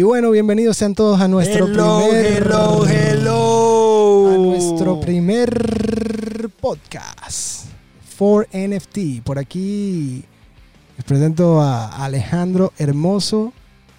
Y 0.00 0.02
bueno, 0.02 0.30
bienvenidos 0.30 0.78
sean 0.78 0.94
todos 0.94 1.20
a 1.20 1.28
nuestro 1.28 1.66
hello, 1.66 1.98
primer 2.08 2.36
hello, 2.38 2.86
hello. 2.88 4.30
a 4.32 4.38
nuestro 4.38 4.98
primer 4.98 6.48
podcast 6.58 7.66
for 8.16 8.48
NFT. 8.50 9.22
Por 9.22 9.38
aquí 9.38 10.24
les 10.96 11.04
presento 11.04 11.60
a 11.60 12.02
Alejandro 12.02 12.72
Hermoso, 12.78 13.52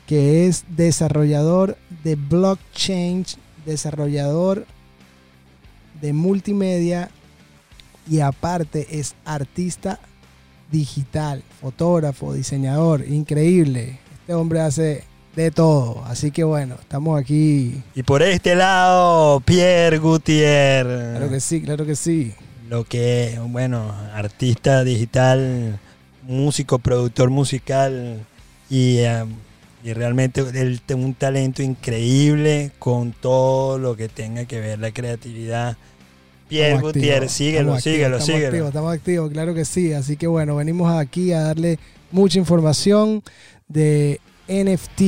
que 0.07 0.47
es 0.47 0.65
desarrollador 0.69 1.77
de 2.04 2.15
blockchain, 2.15 3.23
desarrollador 3.68 4.65
de 6.02 6.13
multimedia 6.13 7.11
y 8.10 8.21
aparte 8.21 8.88
es 8.89 9.13
artista 9.24 9.99
digital, 10.71 11.43
fotógrafo, 11.61 12.33
diseñador, 12.33 13.07
increíble. 13.07 13.99
Este 14.15 14.33
hombre 14.33 14.61
hace 14.61 15.11
de 15.35 15.51
todo, 15.51 16.03
así 16.05 16.31
que 16.31 16.43
bueno, 16.43 16.75
estamos 16.79 17.19
aquí. 17.19 17.81
Y 17.95 18.03
por 18.03 18.21
este 18.21 18.55
lado, 18.55 19.39
Pierre 19.41 19.97
Gutiérrez. 19.97 21.17
Claro 21.17 21.29
que 21.29 21.39
sí, 21.39 21.61
claro 21.61 21.85
que 21.85 21.95
sí. 21.95 22.33
Lo 22.69 22.83
que, 22.83 23.39
bueno, 23.47 23.93
artista 24.13 24.83
digital, 24.83 25.79
músico, 26.23 26.79
productor 26.79 27.29
musical 27.29 28.25
y, 28.69 28.97
eh, 28.99 29.25
y 29.83 29.93
realmente 29.93 30.41
él 30.41 30.81
tiene 30.85 31.05
un 31.05 31.13
talento 31.13 31.61
increíble 31.61 32.71
con 32.79 33.11
todo 33.11 33.77
lo 33.77 33.95
que 33.95 34.09
tenga 34.09 34.45
que 34.45 34.59
ver 34.59 34.79
la 34.79 34.91
creatividad. 34.91 35.77
Pierre 36.47 36.75
Estamos 36.75 36.93
Gutiérrez, 36.93 37.31
activos, 37.31 37.33
síguelo, 37.33 37.59
estamos 37.77 37.83
síguelo, 37.83 38.16
activos, 38.17 38.25
síguelo. 38.25 38.45
Estamos 38.45 38.59
activos, 38.59 38.67
estamos 38.67 38.93
activos, 38.93 39.31
claro 39.31 39.53
que 39.53 39.66
sí. 39.66 39.93
Así 39.93 40.17
que 40.17 40.27
bueno, 40.27 40.55
venimos 40.57 40.93
aquí 40.93 41.31
a 41.31 41.41
darle 41.41 41.79
mucha 42.11 42.39
información 42.39 43.23
de 43.69 44.19
NFT 44.52 45.02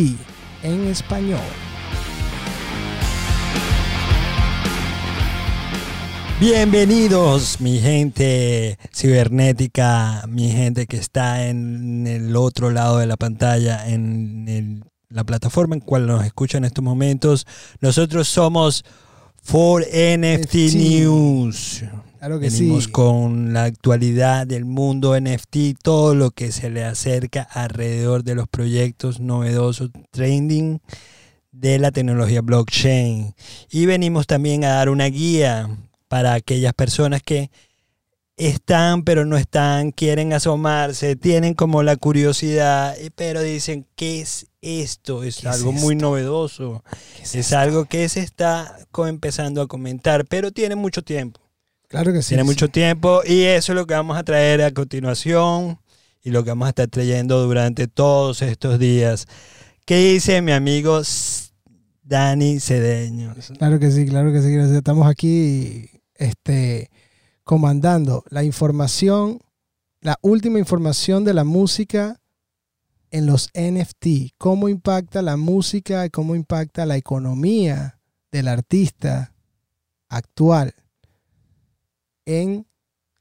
en 0.64 0.88
español. 0.88 1.42
Bienvenidos, 6.40 7.60
mi 7.60 7.80
gente 7.80 8.78
cibernética, 8.96 10.24
mi 10.30 10.50
gente 10.50 10.88
que 10.88 10.98
está 10.98 11.48
en 11.48 12.08
el 12.08 12.36
otro 12.38 12.72
lado 12.72 13.00
de 13.00 13.06
la 13.06 13.18
pantalla, 13.18 13.88
en 13.88 14.46
el- 14.48 14.84
la 15.10 15.26
plataforma 15.26 15.76
en 15.76 15.82
cual 15.82 16.08
nos 16.08 16.26
escucha 16.26 16.58
en 16.58 16.66
estos 16.66 16.84
momentos. 16.84 17.46
Nosotros 17.82 18.28
somos 18.30 18.84
For 19.42 19.84
NFT 19.84 20.70
NFT. 20.72 20.76
News. 20.76 21.84
Claro 22.24 22.40
que 22.40 22.50
Venimos 22.50 22.86
sí. 22.86 22.92
con 22.92 23.52
la 23.52 23.66
actualidad 23.66 24.48
del 24.48 24.64
mundo 24.64 25.20
NFT, 25.20 25.78
todo 25.84 26.16
lo 26.16 26.32
que 26.32 26.54
se 26.54 26.70
le 26.70 26.86
acerca 26.86 27.42
alrededor 27.42 28.24
de 28.24 28.34
los 28.34 28.48
proyectos 28.48 29.20
novedosos, 29.20 29.90
trending 30.10 30.80
de 31.52 31.80
la 31.80 31.92
tecnología 31.92 32.40
blockchain. 32.40 33.36
Y 33.70 33.86
venimos 33.88 34.26
también 34.26 34.64
a 34.64 34.70
dar 34.70 34.88
una 34.88 35.08
guía 35.08 35.68
para 36.08 36.34
aquellas 36.34 36.74
personas 36.74 37.22
que 37.22 37.52
están 38.38 39.04
pero 39.04 39.26
no 39.26 39.36
están, 39.36 39.92
quieren 39.92 40.32
asomarse, 40.32 41.18
tienen 41.18 41.54
como 41.54 41.84
la 41.84 41.98
curiosidad, 41.98 42.98
eh, 42.98 43.12
pero 43.14 43.42
dicen, 43.42 43.86
¿qué 43.98 44.22
es 44.22 44.48
esto? 44.62 45.26
Es 45.26 45.42
¿Qué 45.42 45.50
es 45.50 45.56
algo 45.56 45.74
muy 45.74 45.96
esto? 45.96 46.06
novedoso. 46.06 46.86
¿Qué 47.18 47.40
Es, 47.40 47.52
algo 47.52 47.84
que 47.84 48.08
se 48.08 48.22
está 48.22 48.78
empezando 48.96 49.62
a 49.62 49.68
comentar, 49.68 50.26
pero 50.26 50.54
tiene 50.54 50.78
mucho 50.78 51.02
tiempo. 51.02 51.43
Claro 51.94 52.12
que 52.12 52.24
sí. 52.24 52.30
Tiene 52.30 52.42
sí. 52.42 52.50
mucho 52.50 52.70
tiempo 52.70 53.22
y 53.24 53.44
eso 53.44 53.72
es 53.72 53.76
lo 53.76 53.86
que 53.86 53.94
vamos 53.94 54.18
a 54.18 54.24
traer 54.24 54.64
a 54.64 54.72
continuación 54.72 55.78
y 56.24 56.32
lo 56.32 56.44
que 56.44 56.50
vamos 56.50 56.66
a 56.66 56.70
estar 56.70 56.88
trayendo 56.88 57.44
durante 57.46 57.88
todos 57.88 58.42
estos 58.42 58.80
días. 58.80 59.28
¿Qué 59.86 59.98
dice 59.98 60.42
mi 60.42 60.54
amigo 60.54 61.04
Dani 62.02 62.60
Cedeño? 62.60 63.36
Claro 63.60 63.78
que 63.78 63.92
sí, 63.92 64.08
claro 64.08 64.34
que 64.34 64.42
sí. 64.42 64.52
gracias. 64.52 64.76
Estamos 64.76 65.06
aquí 65.06 65.88
este, 66.16 66.90
comandando 67.44 68.24
la 68.32 68.44
información, 68.44 69.38
la 70.02 70.18
última 70.24 70.58
información 70.58 71.24
de 71.24 71.36
la 71.36 71.44
música 71.44 72.20
en 73.12 73.28
los 73.28 73.52
NFT. 73.54 74.34
Cómo 74.40 74.68
impacta 74.68 75.22
la 75.22 75.38
música 75.38 76.08
y 76.08 76.10
cómo 76.10 76.34
impacta 76.34 76.88
la 76.88 76.98
economía 76.98 78.00
del 78.32 78.48
artista 78.48 79.36
actual 80.10 80.74
en 82.26 82.66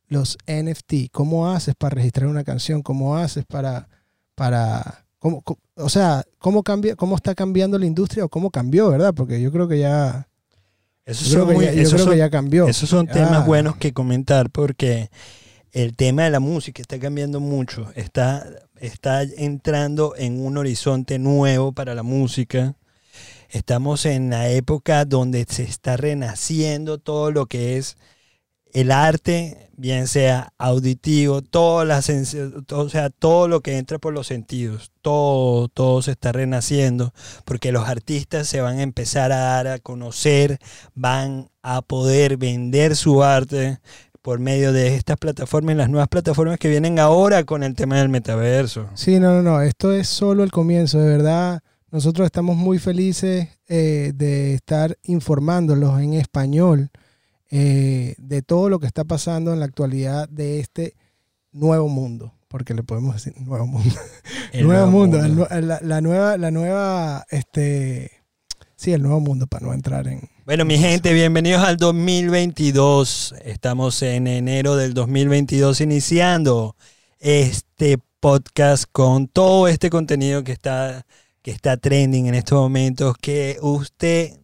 los 0.08 0.36
NFT. 0.46 1.10
¿Cómo 1.10 1.50
haces 1.50 1.74
para 1.74 1.94
registrar 1.96 2.28
una 2.28 2.44
canción? 2.44 2.82
¿Cómo 2.82 3.16
haces 3.16 3.44
para... 3.46 3.88
para 4.34 5.04
cómo, 5.18 5.42
o 5.76 5.88
sea, 5.88 6.24
¿cómo, 6.38 6.62
cambia, 6.62 6.96
¿cómo 6.96 7.16
está 7.16 7.34
cambiando 7.34 7.78
la 7.78 7.86
industria 7.86 8.24
o 8.24 8.28
cómo 8.28 8.50
cambió, 8.50 8.90
verdad? 8.90 9.14
Porque 9.14 9.40
yo 9.40 9.50
creo 9.52 9.68
que 9.68 9.78
ya... 9.78 10.28
Esos 11.04 11.28
Yo 11.28 11.32
creo, 11.32 11.40
son, 11.44 11.48
que 11.48 11.54
muy- 11.54 11.64
ya, 11.64 11.72
yo 11.72 11.80
esos 11.82 11.92
creo 11.94 12.04
son- 12.04 12.12
que 12.12 12.18
ya 12.18 12.30
cambió. 12.30 12.68
esos 12.68 12.88
son 12.88 13.06
temas 13.08 13.44
buenos 13.46 13.76
que 13.76 13.92
comentar 13.92 14.50
porque 14.50 15.10
el 15.72 15.96
tema 15.96 16.22
de 16.24 16.30
la 16.30 16.38
música 16.40 16.80
está 16.82 16.98
cambiando 17.00 17.40
mucho. 17.40 17.90
Está, 17.96 18.46
está 18.78 19.22
entrando 19.22 20.14
en 20.16 20.40
un 20.44 20.58
horizonte 20.58 21.18
nuevo 21.18 21.72
para 21.72 21.94
la 21.96 22.02
música. 22.04 22.76
Estamos 23.48 24.06
en 24.06 24.30
la 24.30 24.48
época 24.48 25.04
donde 25.04 25.44
se 25.48 25.64
está 25.64 25.96
renaciendo 25.96 26.98
todo 26.98 27.30
lo 27.32 27.46
que 27.46 27.78
es 27.78 27.96
el 28.72 28.90
arte, 28.90 29.70
bien 29.76 30.06
sea 30.06 30.52
auditivo, 30.58 31.42
todas 31.42 31.86
las 31.86 32.10
o 32.72 32.88
sea, 32.88 33.10
todo 33.10 33.48
lo 33.48 33.60
que 33.60 33.78
entra 33.78 33.98
por 33.98 34.12
los 34.12 34.26
sentidos, 34.26 34.92
todo, 35.02 35.68
todo 35.68 36.02
se 36.02 36.12
está 36.12 36.32
renaciendo, 36.32 37.12
porque 37.44 37.72
los 37.72 37.88
artistas 37.88 38.48
se 38.48 38.60
van 38.60 38.78
a 38.78 38.82
empezar 38.82 39.32
a 39.32 39.38
dar 39.38 39.66
a 39.68 39.78
conocer, 39.78 40.58
van 40.94 41.50
a 41.62 41.82
poder 41.82 42.36
vender 42.36 42.96
su 42.96 43.22
arte 43.22 43.80
por 44.22 44.38
medio 44.38 44.72
de 44.72 44.94
estas 44.94 45.16
plataformas 45.16 45.76
las 45.76 45.90
nuevas 45.90 46.08
plataformas 46.08 46.58
que 46.58 46.68
vienen 46.68 46.98
ahora 46.98 47.44
con 47.44 47.62
el 47.64 47.74
tema 47.74 47.98
del 47.98 48.08
metaverso. 48.08 48.88
Sí, 48.94 49.18
no, 49.18 49.34
no, 49.34 49.42
no. 49.42 49.62
Esto 49.62 49.92
es 49.92 50.06
solo 50.08 50.44
el 50.44 50.52
comienzo, 50.52 51.00
de 51.00 51.08
verdad. 51.08 51.60
Nosotros 51.90 52.24
estamos 52.24 52.56
muy 52.56 52.78
felices 52.78 53.48
eh, 53.68 54.12
de 54.14 54.54
estar 54.54 54.96
informándolos 55.02 56.00
en 56.00 56.14
español 56.14 56.90
eh, 57.54 58.14
de 58.16 58.40
todo 58.40 58.68
lo 58.70 58.80
que 58.80 58.86
está 58.86 59.04
pasando 59.04 59.52
en 59.52 59.60
la 59.60 59.66
actualidad 59.66 60.26
de 60.30 60.58
este 60.58 60.94
nuevo 61.52 61.86
mundo, 61.88 62.32
porque 62.48 62.72
le 62.72 62.82
podemos 62.82 63.14
decir 63.14 63.34
nuevo 63.38 63.66
mundo. 63.66 63.94
El 64.52 64.64
nuevo 64.66 64.86
mundo, 64.86 65.22
el 65.22 65.36
nue- 65.36 65.60
la, 65.60 65.78
la 65.82 66.00
nueva, 66.00 66.38
la 66.38 66.50
nueva, 66.50 67.26
este, 67.30 68.10
sí, 68.74 68.92
el 68.92 69.02
nuevo 69.02 69.20
mundo 69.20 69.46
para 69.46 69.66
no 69.66 69.74
entrar 69.74 70.08
en. 70.08 70.30
Bueno, 70.46 70.64
mi 70.64 70.78
gente, 70.78 71.12
bienvenidos 71.12 71.62
al 71.62 71.76
2022. 71.76 73.34
Estamos 73.44 74.02
en 74.02 74.26
enero 74.26 74.74
del 74.76 74.94
2022 74.94 75.80
iniciando 75.82 76.74
este 77.20 77.98
podcast 78.18 78.84
con 78.90 79.28
todo 79.28 79.68
este 79.68 79.90
contenido 79.90 80.42
que 80.42 80.52
está, 80.52 81.04
que 81.42 81.50
está 81.50 81.76
trending 81.76 82.26
en 82.28 82.34
estos 82.34 82.58
momentos, 82.58 83.16
que 83.20 83.58
usted 83.60 84.38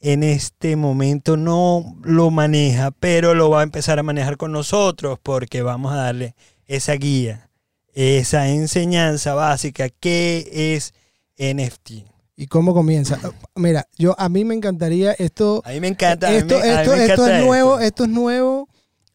en 0.00 0.22
este 0.22 0.76
momento 0.76 1.36
no 1.36 1.96
lo 2.02 2.30
maneja, 2.30 2.90
pero 2.90 3.34
lo 3.34 3.50
va 3.50 3.60
a 3.60 3.64
empezar 3.64 3.98
a 3.98 4.02
manejar 4.02 4.36
con 4.36 4.52
nosotros 4.52 5.18
porque 5.22 5.62
vamos 5.62 5.92
a 5.92 5.96
darle 5.96 6.34
esa 6.66 6.92
guía, 6.94 7.50
esa 7.94 8.48
enseñanza 8.48 9.34
básica 9.34 9.88
que 9.88 10.74
es 10.74 10.92
NFT. 11.38 11.90
¿Y 12.38 12.46
cómo 12.48 12.74
comienza? 12.74 13.18
Mira, 13.54 13.88
yo 13.96 14.14
a 14.18 14.28
mí 14.28 14.44
me 14.44 14.54
encantaría 14.54 15.12
esto. 15.12 15.62
A 15.64 15.70
mí 15.70 15.80
me 15.80 15.88
encanta. 15.88 16.28
a 16.28 16.30
mí 16.32 16.36
esto, 16.36 16.58
me- 16.60 16.70
a 16.70 16.74
mí 16.84 17.00
esto, 17.00 17.26
es 17.26 17.44
nuevo, 17.44 17.74
esto. 17.78 17.86
esto 17.86 18.04
es 18.04 18.10
nuevo 18.10 18.68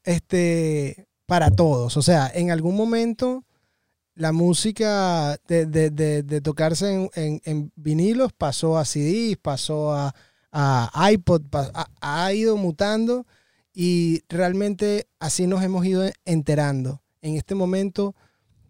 este, 0.04 1.08
para 1.28 1.52
todos. 1.52 1.98
O 1.98 2.02
sea, 2.02 2.32
en 2.34 2.52
algún 2.52 2.76
momento 2.76 3.44
la 4.16 4.32
música 4.32 5.38
de, 5.48 5.66
de- 5.68 5.90
de- 5.92 6.24
de 6.24 6.42
tocarse 6.42 6.92
en, 6.94 7.10
en- 7.16 7.42
en 7.46 7.72
vinilos 7.76 8.34
pasó 8.34 8.78
a 8.78 8.86
CDs, 8.86 9.38
pasó 9.42 9.94
a, 9.94 10.16
a 10.52 11.12
iPod, 11.12 11.42
ha, 11.54 11.88
ha 12.02 12.34
ido 12.34 12.58
mutando 12.58 13.26
y 13.74 14.22
realmente 14.30 15.08
así 15.20 15.48
nos 15.48 15.64
hemos 15.64 15.86
ido 15.86 16.04
enterando. 16.26 17.02
En 17.22 17.36
este 17.36 17.56
momento 17.56 18.16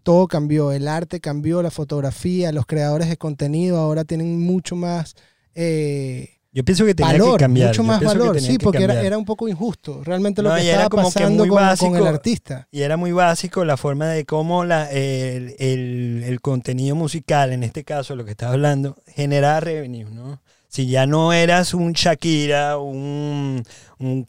todo 0.04 0.28
cambió, 0.28 0.72
el 0.72 0.88
arte 0.88 1.20
cambió, 1.20 1.62
la 1.62 1.72
fotografía, 1.72 2.52
los 2.52 2.66
creadores 2.66 3.08
de 3.10 3.18
contenido 3.18 3.78
ahora 3.78 4.04
tienen 4.04 4.40
mucho 4.40 4.76
más... 4.76 5.16
eh, 5.56 6.38
Yo 6.52 6.64
pienso 6.66 6.86
que 6.86 6.94
tenía 6.96 7.14
valor, 7.14 7.38
que 7.38 7.44
cambiar. 7.44 7.68
mucho 7.70 7.84
más 7.84 8.02
valor, 8.04 8.40
sí, 8.42 8.58
que 8.58 8.64
porque 8.64 8.84
era, 8.84 9.00
era 9.02 9.18
un 9.18 9.26
poco 9.26 9.48
injusto 9.48 10.04
realmente 10.04 10.42
lo 10.42 10.50
No, 10.50 10.56
que 10.56 10.70
estaba 10.70 10.90
como 10.90 11.10
que 11.10 11.14
pasando 11.14 11.44
muy 11.44 11.50
con, 11.50 11.58
con 11.58 11.68
básico. 11.68 11.98
el 11.98 12.08
artista. 12.08 12.68
Y 12.72 12.82
era 12.82 12.98
muy 12.98 13.12
básico 13.12 13.64
la 13.64 13.78
forma 13.78 14.08
de 14.08 14.26
cómo 14.26 14.66
la, 14.66 14.92
el, 14.92 15.56
el- 15.60 16.24
el 16.26 16.42
contenido 16.42 16.96
musical, 16.96 17.54
en 17.54 17.64
este 17.64 17.84
caso 17.84 18.16
lo 18.16 18.26
que 18.26 18.32
estás 18.32 18.52
hablando, 18.52 18.98
generaba 19.08 19.60
revenue, 19.62 20.10
¿no? 20.12 20.42
Si 20.72 20.88
ya 20.88 21.06
no 21.06 21.34
eras 21.34 21.74
un 21.74 21.92
Shakira, 21.92 22.78
un, 22.78 23.66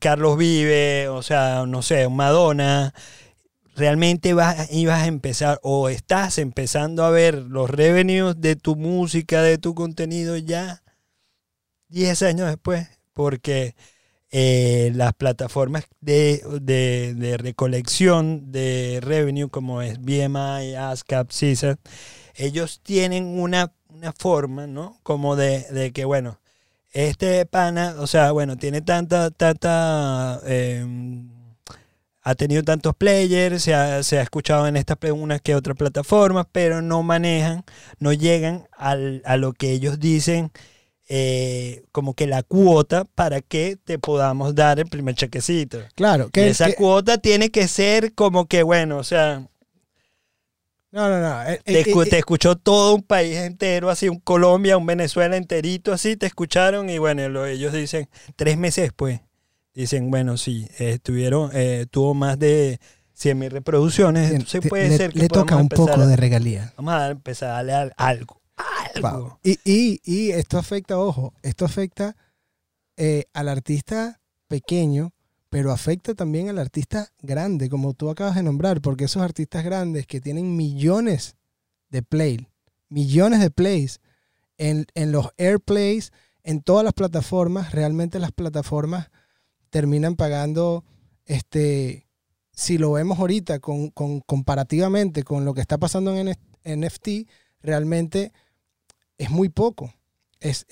Carlos 0.00 0.36
Vive, 0.36 1.08
o 1.08 1.22
sea, 1.22 1.66
no 1.68 1.82
sé, 1.82 2.08
un 2.08 2.16
Madonna, 2.16 2.92
realmente 3.76 4.34
vas, 4.34 4.72
ibas 4.72 5.04
a 5.04 5.06
empezar 5.06 5.60
o 5.62 5.88
estás 5.88 6.38
empezando 6.38 7.04
a 7.04 7.10
ver 7.10 7.36
los 7.36 7.70
revenues 7.70 8.40
de 8.40 8.56
tu 8.56 8.74
música, 8.74 9.40
de 9.40 9.58
tu 9.58 9.76
contenido 9.76 10.36
ya 10.36 10.82
10 11.90 12.22
años 12.22 12.48
después, 12.48 12.88
porque 13.12 13.76
eh, 14.32 14.90
las 14.96 15.14
plataformas 15.14 15.84
de, 16.00 16.42
de, 16.60 17.36
recolección 17.36 18.50
de 18.50 18.98
revenue 19.00 19.48
como 19.48 19.80
es 19.80 20.00
BMI, 20.00 20.74
ASCAP, 20.74 21.30
CISA, 21.30 21.78
ellos 22.34 22.80
tienen 22.82 23.38
una, 23.38 23.72
una 24.02 24.12
forma, 24.12 24.66
¿no? 24.66 24.99
Como 25.04 25.37
de, 25.37 25.60
de, 25.70 25.93
que, 25.93 26.04
bueno, 26.04 26.40
este 26.90 27.46
pana, 27.46 27.94
o 27.99 28.06
sea, 28.06 28.32
bueno, 28.32 28.56
tiene 28.56 28.82
tanta, 28.82 29.31
tanta... 29.31 30.40
Eh, 30.44 30.84
ha 32.25 32.34
tenido 32.37 32.62
tantos 32.62 32.94
players, 32.94 33.64
se 33.64 33.75
ha, 33.75 33.99
escuchado 33.99 34.69
en 34.69 34.76
estas 34.76 34.96
unas 35.10 35.40
que 35.40 35.56
otras 35.56 35.76
plataformas, 35.76 36.46
pero 36.52 36.81
no 36.81 37.02
manejan, 37.02 37.64
no 37.99 38.12
llegan 38.12 38.69
al, 38.76 39.22
a 39.25 39.37
lo 39.37 39.52
que 39.52 39.72
ellos 39.72 39.99
dicen 39.99 40.52
eh, 41.08 41.82
como 41.90 42.14
que 42.14 42.28
la 42.28 42.44
cuota 42.44 43.05
para 43.05 43.40
que 43.40 43.76
te 43.76 43.98
podamos 43.98 44.55
dar 44.55 44.78
el 44.78 44.87
primer 44.87 45.16
chequecito. 45.16 45.78
Claro, 45.96 46.31
que 46.31 46.48
esa 46.48 46.72
cuota 46.75 47.19
tiene 47.19 47.50
que 47.50 47.66
ser 47.66 48.14
como 48.14 48.46
que, 48.46 48.62
bueno, 48.62 48.98
o 48.98 49.05
sea... 49.05 49.48
No, 50.92 51.08
no, 51.08 51.20
no. 51.20 51.42
Eh, 51.44 51.60
te, 51.64 51.80
eh, 51.80 52.06
te, 52.08 52.18
escuchó 52.18 52.56
todo 52.56 52.94
un 52.94 53.02
país 53.02 53.36
entero, 53.38 53.90
así 53.90 54.08
un 54.08 54.20
Colombia, 54.20 54.76
un 54.76 54.86
Venezuela 54.86 55.36
enterito, 55.36 55.92
así 55.92 56.16
te 56.16 56.26
escucharon 56.26 56.88
y 56.90 56.98
bueno, 56.98 57.46
ellos 57.46 57.72
dicen 57.72 58.08
tres 58.36 58.56
meses 58.58 58.84
después 58.84 59.20
dicen, 59.74 60.10
bueno, 60.10 60.36
sí, 60.36 60.68
estuvieron, 60.78 61.50
eh, 61.54 61.86
tuvo 61.90 62.14
más 62.14 62.38
de 62.38 62.78
100 63.14 63.38
mil 63.38 63.50
reproducciones, 63.50 64.30
entonces 64.30 64.68
puede 64.68 64.88
le, 64.88 64.96
ser 64.96 65.12
que 65.12 65.20
le 65.20 65.28
toca 65.28 65.56
un 65.56 65.68
poco 65.68 66.06
de 66.06 66.16
regalía. 66.16 66.72
Vamos 66.76 66.94
a 66.94 67.10
empezar 67.10 67.50
a 67.50 67.52
darle 67.64 67.92
algo. 67.96 68.40
algo. 68.94 69.38
Y, 69.42 69.58
y, 69.64 70.00
y, 70.04 70.30
esto 70.32 70.58
afecta, 70.58 70.98
ojo, 70.98 71.32
esto 71.42 71.64
afecta 71.64 72.16
eh, 72.96 73.24
al 73.32 73.48
artista 73.48 74.20
pequeño, 74.48 75.12
pero 75.52 75.70
afecta 75.70 76.14
también 76.14 76.49
al 76.49 76.58
artista 76.58 77.12
grande, 77.20 77.69
como 77.69 77.93
tú 77.93 78.08
acabas 78.08 78.37
de 78.37 78.43
nombrar, 78.43 78.81
porque 78.81 79.04
esos 79.04 79.20
artistas 79.20 79.62
grandes 79.62 80.06
que 80.06 80.19
tienen 80.19 80.56
millones 80.56 81.37
de 81.90 82.02
play, 82.02 82.49
millones 82.88 83.40
de 83.40 83.50
plays 83.50 84.00
en, 84.56 84.87
en 84.94 85.12
los 85.12 85.28
airplays, 85.37 86.10
en 86.43 86.62
todas 86.62 86.84
las 86.84 86.94
plataformas, 86.94 87.72
realmente 87.72 88.19
las 88.19 88.32
plataformas 88.32 89.10
terminan 89.69 90.16
pagando, 90.16 90.87
este, 91.26 92.06
si 92.52 92.78
lo 92.78 92.93
vemos 92.93 93.19
ahorita 93.19 93.58
con, 93.58 93.90
comparativamente 93.90 95.22
con 95.22 95.44
lo 95.44 95.52
que 95.52 95.60
está 95.60 95.76
pasando 95.76 96.16
en 96.16 96.34
NFT, 96.64 97.28
realmente 97.60 98.32
es 99.19 99.28
muy 99.28 99.50
poco. 99.50 99.93
Es, 100.40 100.64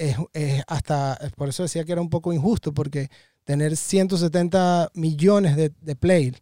hasta, 0.67 1.19
por 1.37 1.51
eso 1.51 1.65
decía 1.65 1.85
que 1.85 1.93
era 1.93 2.01
un 2.01 2.11
poco 2.11 2.33
injusto, 2.33 2.73
porque 2.73 3.11
tener 3.45 3.77
170 3.77 4.91
millones 4.95 5.57
de, 5.57 5.73
de 5.81 5.97
play 5.97 6.35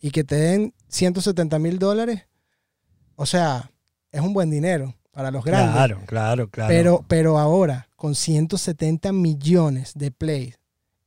y 0.00 0.10
que 0.10 0.24
te 0.24 0.36
den 0.36 0.74
170 0.88 1.58
mil 1.58 1.78
dólares, 1.78 2.26
o 3.16 3.26
sea, 3.26 3.70
es 4.10 4.20
un 4.20 4.32
buen 4.32 4.50
dinero 4.50 4.94
para 5.12 5.30
los 5.30 5.44
grandes. 5.44 5.74
Claro, 5.74 6.00
claro, 6.06 6.48
claro. 6.48 6.68
Pero, 6.68 7.04
pero 7.08 7.38
ahora, 7.38 7.88
con 7.96 8.14
170 8.14 9.12
millones 9.12 9.92
de 9.94 10.10
plays 10.10 10.58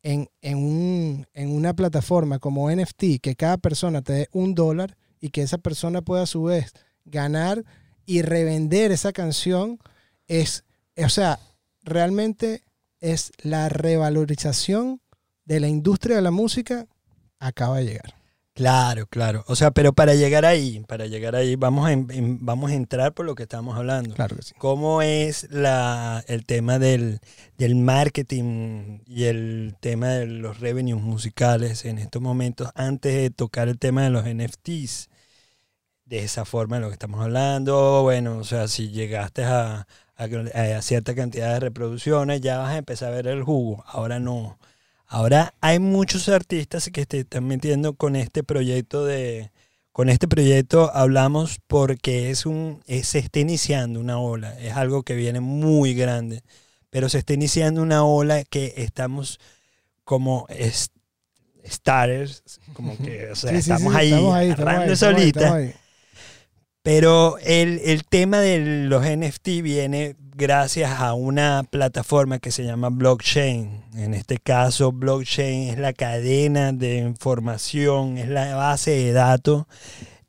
en, 0.03 0.27
un, 0.43 1.25
en 1.33 1.51
una 1.55 1.73
plataforma 1.73 2.39
como 2.39 2.69
NFT, 2.71 3.19
que 3.21 3.35
cada 3.35 3.57
persona 3.57 4.01
te 4.01 4.13
dé 4.13 4.29
un 4.31 4.55
dólar 4.55 4.97
y 5.19 5.29
que 5.29 5.43
esa 5.43 5.57
persona 5.57 6.01
pueda 6.01 6.23
a 6.23 6.27
su 6.27 6.43
vez 6.43 6.73
ganar 7.05 7.63
y 8.05 8.21
revender 8.21 8.91
esa 8.91 9.13
canción, 9.13 9.79
es, 10.27 10.63
o 10.97 11.09
sea, 11.09 11.39
realmente 11.83 12.63
es 12.99 13.31
la 13.41 13.69
revalorización 13.69 15.00
de 15.53 15.59
la 15.59 15.67
industria 15.67 16.15
de 16.15 16.21
la 16.21 16.31
música 16.31 16.87
acaba 17.39 17.77
de 17.77 17.85
llegar. 17.85 18.15
Claro, 18.53 19.07
claro. 19.07 19.43
O 19.47 19.55
sea, 19.55 19.71
pero 19.71 19.93
para 19.93 20.13
llegar 20.13 20.45
ahí, 20.45 20.83
para 20.87 21.07
llegar 21.07 21.35
ahí, 21.35 21.55
vamos 21.55 21.89
a, 21.89 21.93
vamos 21.95 22.71
a 22.71 22.73
entrar 22.73 23.13
por 23.13 23.25
lo 23.25 23.35
que 23.35 23.43
estamos 23.43 23.77
hablando. 23.77 24.13
Claro 24.15 24.35
que 24.35 24.43
sí. 24.43 24.53
¿Cómo 24.57 25.01
es 25.01 25.49
la, 25.51 26.23
el 26.27 26.45
tema 26.45 26.79
del, 26.79 27.19
del 27.57 27.75
marketing 27.75 28.99
y 29.05 29.23
el 29.23 29.75
tema 29.79 30.09
de 30.09 30.25
los 30.25 30.59
revenues 30.59 31.01
musicales 31.01 31.85
en 31.85 31.97
estos 31.97 32.21
momentos 32.21 32.69
antes 32.75 33.13
de 33.13 33.29
tocar 33.29 33.67
el 33.67 33.79
tema 33.79 34.03
de 34.03 34.09
los 34.09 34.25
NFTs? 34.25 35.09
De 36.05 36.19
esa 36.19 36.43
forma 36.43 36.75
de 36.75 36.81
lo 36.81 36.87
que 36.89 36.93
estamos 36.93 37.21
hablando. 37.21 38.03
Bueno, 38.03 38.37
o 38.37 38.43
sea, 38.43 38.67
si 38.67 38.89
llegaste 38.89 39.45
a, 39.45 39.87
a, 40.17 40.25
a 40.77 40.81
cierta 40.81 41.15
cantidad 41.15 41.53
de 41.53 41.59
reproducciones, 41.61 42.41
ya 42.41 42.57
vas 42.57 42.71
a 42.73 42.77
empezar 42.77 43.13
a 43.13 43.15
ver 43.15 43.27
el 43.27 43.43
jugo. 43.43 43.83
Ahora 43.87 44.19
no. 44.19 44.57
Ahora 45.13 45.53
hay 45.59 45.77
muchos 45.79 46.29
artistas 46.29 46.89
que 46.89 47.05
te 47.05 47.19
están 47.19 47.45
metiendo 47.45 47.95
con 47.95 48.15
este 48.15 48.43
proyecto 48.43 49.03
de, 49.03 49.51
con 49.91 50.07
este 50.07 50.25
proyecto 50.29 50.89
hablamos 50.93 51.59
porque 51.67 52.29
es 52.29 52.45
un, 52.45 52.81
se 52.87 53.19
está 53.19 53.39
iniciando 53.39 53.99
una 53.99 54.19
ola, 54.19 54.57
es 54.57 54.71
algo 54.71 55.03
que 55.03 55.15
viene 55.15 55.41
muy 55.41 55.95
grande, 55.95 56.43
pero 56.89 57.09
se 57.09 57.17
está 57.17 57.33
iniciando 57.33 57.81
una 57.81 58.05
ola 58.05 58.45
que 58.45 58.73
estamos 58.77 59.41
como 60.05 60.47
starters, 61.67 62.61
como 62.71 62.97
que, 62.97 63.31
o 63.31 63.35
sea, 63.35 63.51
estamos, 63.57 63.93
ahí, 63.93 64.13
estamos 64.49 64.97
solita. 64.97 65.73
Pero 66.83 67.37
el, 67.39 67.79
el, 67.85 68.03
tema 68.05 68.39
de 68.39 68.87
los 68.87 69.05
NFT 69.05 69.61
viene 69.61 70.15
gracias 70.35 70.99
a 70.99 71.13
una 71.13 71.63
plataforma 71.69 72.39
que 72.39 72.51
se 72.51 72.63
llama 72.63 72.89
blockchain. 72.89 73.83
En 73.95 74.15
este 74.15 74.39
caso, 74.39 74.91
blockchain 74.91 75.69
es 75.69 75.77
la 75.77 75.93
cadena 75.93 76.71
de 76.71 76.97
información, 76.97 78.17
es 78.17 78.29
la 78.29 78.55
base 78.55 78.91
de 78.91 79.11
datos. 79.11 79.65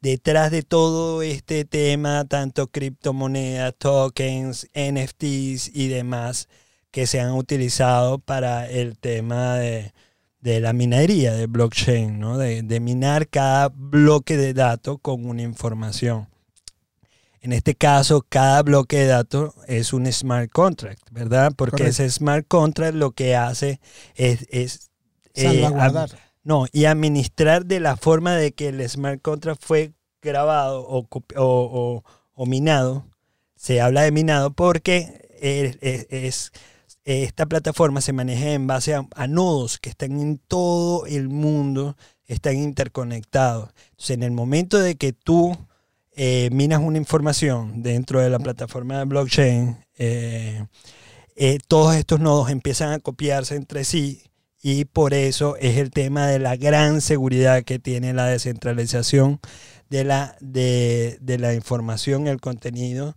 Detrás 0.03 0.51
de 0.51 0.63
todo 0.63 1.23
este 1.23 1.65
tema, 1.65 2.27
tanto 2.27 2.67
criptomonedas, 2.67 3.75
tokens, 3.79 4.69
NFTs 4.75 5.71
y 5.73 5.89
demás 5.89 6.49
que 6.91 7.07
se 7.07 7.21
han 7.21 7.33
utilizado 7.33 8.19
para 8.19 8.69
el 8.69 8.99
tema 8.99 9.57
de, 9.57 9.95
de 10.43 10.61
la 10.61 10.75
minería 10.75 11.33
de 11.33 11.47
blockchain, 11.47 12.19
¿no? 12.21 12.37
de, 12.37 12.63
de 12.63 12.81
minar 12.81 13.29
cada 13.29 13.71
bloque 13.71 14.37
de 14.37 14.53
datos 14.53 14.99
con 15.01 15.25
una 15.25 15.43
información. 15.43 16.32
En 17.43 17.53
este 17.53 17.75
caso, 17.75 18.25
cada 18.29 18.63
bloque 18.63 18.99
de 18.99 19.07
datos 19.07 19.53
es 19.67 19.93
un 19.93 20.11
smart 20.13 20.49
contract, 20.53 21.03
¿verdad? 21.11 21.53
Porque 21.57 21.89
ese 21.89 22.09
smart 22.09 22.47
contract 22.47 22.95
lo 22.95 23.11
que 23.11 23.35
hace 23.35 23.81
es... 24.15 24.47
es 24.49 24.91
eh, 25.35 25.69
no, 26.45 26.67
y 26.73 26.85
administrar 26.85 27.67
de 27.67 27.81
la 27.81 27.97
forma 27.97 28.37
de 28.37 28.53
que 28.53 28.69
el 28.69 28.89
smart 28.89 29.21
contract 29.23 29.61
fue 29.61 29.93
grabado 30.23 30.87
o, 30.89 32.05
o, 32.35 32.47
minado. 32.47 33.07
Se 33.57 33.81
habla 33.81 34.03
de 34.03 34.13
minado 34.13 34.53
porque 34.53 35.29
es, 35.41 36.53
esta 37.05 37.47
plataforma 37.47 38.01
se 38.01 38.13
maneja 38.13 38.53
en 38.53 38.69
base 38.69 38.95
a, 38.95 39.05
a, 39.17 39.27
nodos 39.27 39.79
que 39.79 39.91
están 39.91 40.21
en 40.21 40.39
todo 40.39 41.07
el 41.07 41.29
mundo, 41.29 41.97
están 42.27 42.57
interconectados. 42.57 43.71
Entonces, 43.91 44.11
en 44.11 44.23
el 44.23 44.33
momento 44.33 44.79
de 44.79 44.95
que 44.95 45.13
tú 45.13 45.57
eh, 46.15 46.51
minas 46.53 46.81
una 46.81 46.99
información 46.99 47.83
dentro 47.83 48.21
de 48.21 48.29
la 48.29 48.39
plataforma 48.39 48.99
de 48.99 49.05
blockchain, 49.07 49.79
eh, 49.97 50.67
eh, 51.37 51.59
todos 51.69 51.95
estos 51.95 52.21
nodos 52.21 52.51
empiezan 52.51 52.93
a 52.93 52.99
copiarse 52.99 53.57
entre 53.57 53.85
sí 53.85 54.23
y 54.61 54.85
por 54.85 55.15
eso 55.15 55.57
es 55.57 55.79
el 55.79 55.91
tema 55.91 56.27
de 56.27 56.39
la 56.39 56.57
gran 56.57 57.01
seguridad 57.01 57.65
que 57.65 57.79
tiene 57.79 58.13
la 58.13 58.27
descentralización 58.27 59.41
de 59.89 60.05
la, 60.05 60.37
de, 60.41 61.19
la 61.39 61.55
información 61.55 62.27
y 62.27 62.31
el 62.31 62.43
contenido 62.43 63.17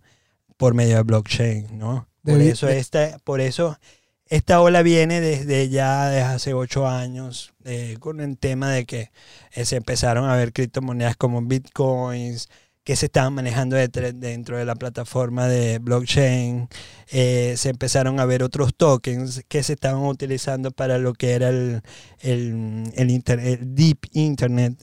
por 0.56 0.72
medio 0.72 0.96
de 0.96 1.02
blockchain, 1.02 1.78
¿no? 1.78 2.08
Por 2.22 2.40
eso, 2.40 2.66
esta, 2.68 3.18
por 3.24 3.42
eso 3.42 3.78
esta 4.24 4.60
ola 4.60 4.82
viene 4.82 5.20
desde 5.20 5.68
ya 5.68 6.08
desde 6.08 6.22
hace 6.22 6.54
ocho 6.54 6.88
años 6.88 7.52
con 8.00 8.20
el 8.20 8.36
tema 8.38 8.72
de 8.72 8.86
que 8.86 9.12
se 9.52 9.76
empezaron 9.76 10.28
a 10.28 10.34
ver 10.34 10.52
criptomonedas 10.52 11.16
como 11.16 11.42
bitcoins, 11.42 12.48
que 12.86 12.94
se 12.94 13.06
estaban 13.06 13.34
manejando 13.34 13.74
dentro 13.74 14.56
de 14.56 14.64
la 14.64 14.76
plataforma 14.76 15.48
de 15.48 15.80
blockchain. 15.80 16.68
Eh, 17.08 17.54
se 17.56 17.70
empezaron 17.70 18.20
a 18.20 18.26
ver 18.26 18.44
otros 18.44 18.76
tokens 18.76 19.42
que 19.48 19.64
se 19.64 19.72
estaban 19.72 20.04
utilizando 20.04 20.70
para 20.70 20.96
lo 20.98 21.12
que 21.12 21.32
era 21.32 21.48
el, 21.48 21.82
el, 22.20 23.74
deep 23.74 23.98
internet 24.12 24.74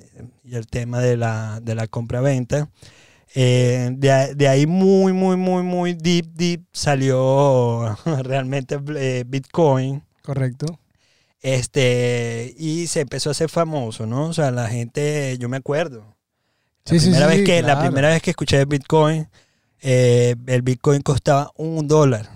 y 0.43 0.55
el 0.55 0.67
tema 0.67 1.00
de 1.00 1.15
la, 1.15 1.62
de 1.63 1.75
la 1.75 1.88
compra-venta. 1.88 2.69
Eh, 3.36 3.91
de, 3.93 4.48
ahí 4.50 4.67
muy, 4.67 5.13
muy, 5.13 5.38
muy, 5.38 5.63
muy 5.63 5.93
deep, 5.93 6.25
deep 6.33 6.65
salió 6.74 7.95
realmente 8.24 8.81
eh, 8.98 9.24
Bitcoin. 9.25 10.03
Correcto. 10.24 10.77
Este, 11.41 12.53
y 12.57 12.88
se 12.88 13.00
empezó 13.00 13.29
a 13.29 13.31
hacer 13.31 13.50
famoso, 13.50 14.05
¿no? 14.05 14.27
O 14.27 14.33
sea, 14.33 14.51
la 14.51 14.67
gente, 14.67 15.38
yo 15.39 15.48
me 15.48 15.55
acuerdo, 15.55 16.13
La, 16.86 17.00
Sí, 17.00 17.00
primera, 17.00 17.30
sí, 17.30 17.38
vez 17.38 17.46
que, 17.46 17.62
la 17.62 17.68
claro. 17.74 17.82
primera 17.82 18.10
vez 18.10 18.22
que 18.22 18.30
escuché 18.32 18.66
Bitcoin, 18.66 19.28
eh, 19.82 20.36
el 20.48 20.62
Bitcoin 20.62 21.02
costaba 21.02 21.52
un 21.56 21.88
dólar. 21.88 22.30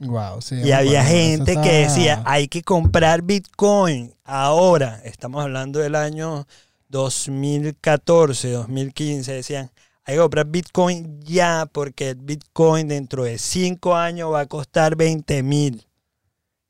Wow, 0.00 0.40
sí, 0.42 0.56
Y 0.56 0.72
había 0.72 1.02
bueno, 1.02 1.08
gente 1.08 1.60
que 1.60 1.72
decía, 1.84 2.22
hay 2.26 2.48
que 2.48 2.62
comprar 2.62 3.22
Bitcoin 3.22 4.14
ahora. 4.24 5.00
Estamos 5.04 5.42
hablando 5.42 5.78
del 5.80 5.94
año 5.94 6.46
2014, 6.88 8.50
2015. 8.50 9.32
Decían, 9.32 9.70
hay 10.04 10.16
que 10.16 10.20
comprar 10.20 10.46
Bitcoin 10.46 11.20
ya 11.22 11.66
porque 11.70 12.10
el 12.10 12.16
Bitcoin 12.16 12.88
dentro 12.88 13.24
de 13.24 13.38
cinco 13.38 13.94
años 13.94 14.32
va 14.32 14.40
a 14.40 14.46
costar 14.46 14.96
20 14.96 15.42
mil. 15.42 15.86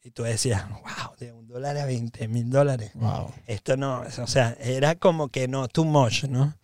Y 0.05 0.11
tú 0.11 0.25
decías, 0.25 0.69
wow, 0.69 1.17
de 1.19 1.33
un 1.33 1.47
dólar 1.47 1.79
a 1.79 1.87
20 1.87 2.29
mil 2.29 2.51
dólares. 2.51 2.91
Wow. 2.95 3.33
Esto 3.47 3.77
no, 3.77 4.03
o 4.03 4.27
sea, 4.27 4.57
era 4.61 4.97
como 4.97 5.29
que 5.29 5.49
no, 5.49 5.69
too 5.69 5.85
much, 5.85 6.25
¿no? 6.25 6.55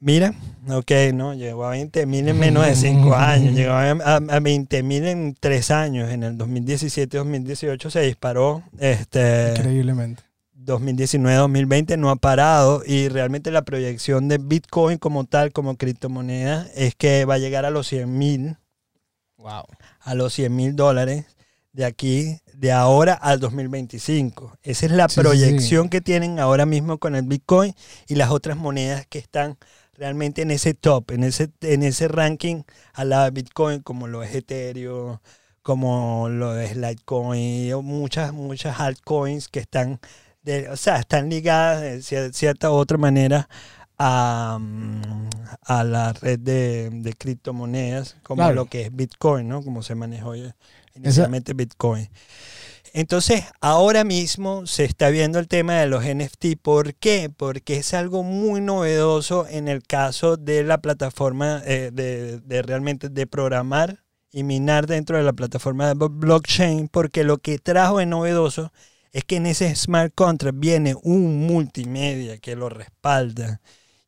Mira, 0.00 0.32
ok, 0.70 0.90
no, 1.12 1.34
llegó 1.34 1.64
a 1.66 1.70
20 1.70 2.06
mil 2.06 2.28
en 2.28 2.38
menos 2.38 2.64
de 2.64 2.74
5 2.76 3.14
años, 3.16 3.54
llegó 3.54 3.72
a, 3.72 3.90
a, 3.90 4.16
a 4.16 4.40
20 4.40 4.82
mil 4.84 5.04
en 5.06 5.34
3 5.38 5.70
años, 5.72 6.10
en 6.10 6.22
el 6.22 6.38
2017-2018 6.38 7.90
se 7.90 8.00
disparó, 8.02 8.62
este, 8.78 9.54
Increíblemente. 9.56 10.22
2019-2020 10.64 11.96
no 11.98 12.10
ha 12.10 12.16
parado 12.16 12.82
y 12.86 13.08
realmente 13.08 13.50
la 13.50 13.62
proyección 13.62 14.28
de 14.28 14.38
Bitcoin 14.38 14.98
como 14.98 15.24
tal, 15.24 15.50
como 15.52 15.76
criptomoneda, 15.76 16.68
es 16.74 16.94
que 16.94 17.24
va 17.24 17.34
a 17.34 17.38
llegar 17.38 17.64
a 17.64 17.70
los 17.70 17.86
100 17.88 18.16
mil, 18.18 18.56
Wow. 19.38 19.64
a 20.00 20.14
los 20.14 20.32
100 20.34 20.54
mil 20.54 20.76
dólares 20.76 21.24
de 21.72 21.84
aquí, 21.84 22.38
de 22.54 22.72
ahora 22.72 23.14
al 23.14 23.38
2025. 23.40 24.58
Esa 24.64 24.86
es 24.86 24.92
la 24.92 25.08
Sí, 25.08 25.14
sí, 25.14 25.20
sí. 25.20 25.20
proyección 25.22 25.88
que 25.88 26.00
tienen 26.00 26.40
ahora 26.40 26.66
mismo 26.66 26.98
con 26.98 27.14
el 27.14 27.22
Bitcoin 27.22 27.72
y 28.08 28.16
las 28.16 28.30
otras 28.30 28.56
monedas 28.56 29.06
que 29.06 29.18
están 29.20 29.56
realmente 29.98 30.42
en 30.42 30.50
ese 30.50 30.74
top, 30.74 31.10
en 31.10 31.24
ese, 31.24 31.50
en 31.60 31.82
ese 31.82 32.08
ranking 32.08 32.62
lado 32.96 33.24
de 33.24 33.30
Bitcoin, 33.32 33.80
como 33.82 34.06
lo 34.08 34.22
es 34.22 34.34
Ethereum, 34.34 35.18
como 35.62 36.28
lo 36.30 36.58
es 36.58 36.76
Litecoin, 36.76 37.74
muchas, 37.84 38.32
muchas 38.32 38.80
altcoins 38.80 39.48
que 39.48 39.60
están, 39.60 40.00
de, 40.42 40.68
o 40.70 40.76
sea, 40.76 40.96
están 40.98 41.28
ligadas 41.28 41.82
de 41.82 41.98
cier- 41.98 42.32
cierta 42.32 42.70
u 42.70 42.74
otra 42.74 42.96
manera 42.96 43.48
a, 43.98 44.58
mm, 44.60 45.28
a 45.62 45.84
la 45.84 46.12
red 46.12 46.38
de, 46.38 46.88
de 46.90 47.12
criptomonedas, 47.14 48.16
como 48.22 48.42
Claro. 48.42 48.54
lo 48.54 48.66
que 48.66 48.82
es 48.82 48.94
Bitcoin, 48.94 49.48
¿no? 49.48 49.62
Como 49.62 49.82
se 49.82 49.94
manejó 49.94 50.34
inicialmente 50.94 51.52
Bitcoin. 51.54 52.08
Entonces, 52.98 53.44
ahora 53.60 54.02
mismo 54.02 54.66
se 54.66 54.84
está 54.84 55.08
viendo 55.10 55.38
el 55.38 55.46
tema 55.46 55.74
de 55.74 55.86
los 55.86 56.04
NFT. 56.04 56.56
¿Por 56.60 56.94
qué? 56.96 57.30
Porque 57.34 57.76
es 57.76 57.94
algo 57.94 58.24
muy 58.24 58.60
novedoso 58.60 59.46
en 59.48 59.68
el 59.68 59.84
caso 59.84 60.36
de 60.36 60.64
la 60.64 60.78
plataforma 60.78 61.62
eh, 61.64 61.90
de, 61.92 62.62
realmente 62.62 63.08
de 63.08 63.26
programar 63.28 64.02
y 64.32 64.42
minar 64.42 64.88
dentro 64.88 65.16
de 65.16 65.22
la 65.22 65.32
plataforma 65.32 65.86
de 65.86 65.94
blo- 65.94 66.10
blockchain, 66.10 66.88
porque 66.88 67.22
lo 67.22 67.38
que 67.38 67.58
trajo 67.60 67.98
de 67.98 68.06
novedoso 68.06 68.72
es 69.12 69.22
que 69.24 69.36
en 69.36 69.46
ese 69.46 69.74
smart 69.76 70.12
contract 70.16 70.58
viene 70.58 70.96
un 71.04 71.46
multimedia 71.46 72.38
que 72.38 72.56
lo 72.56 72.68
respalda 72.68 73.60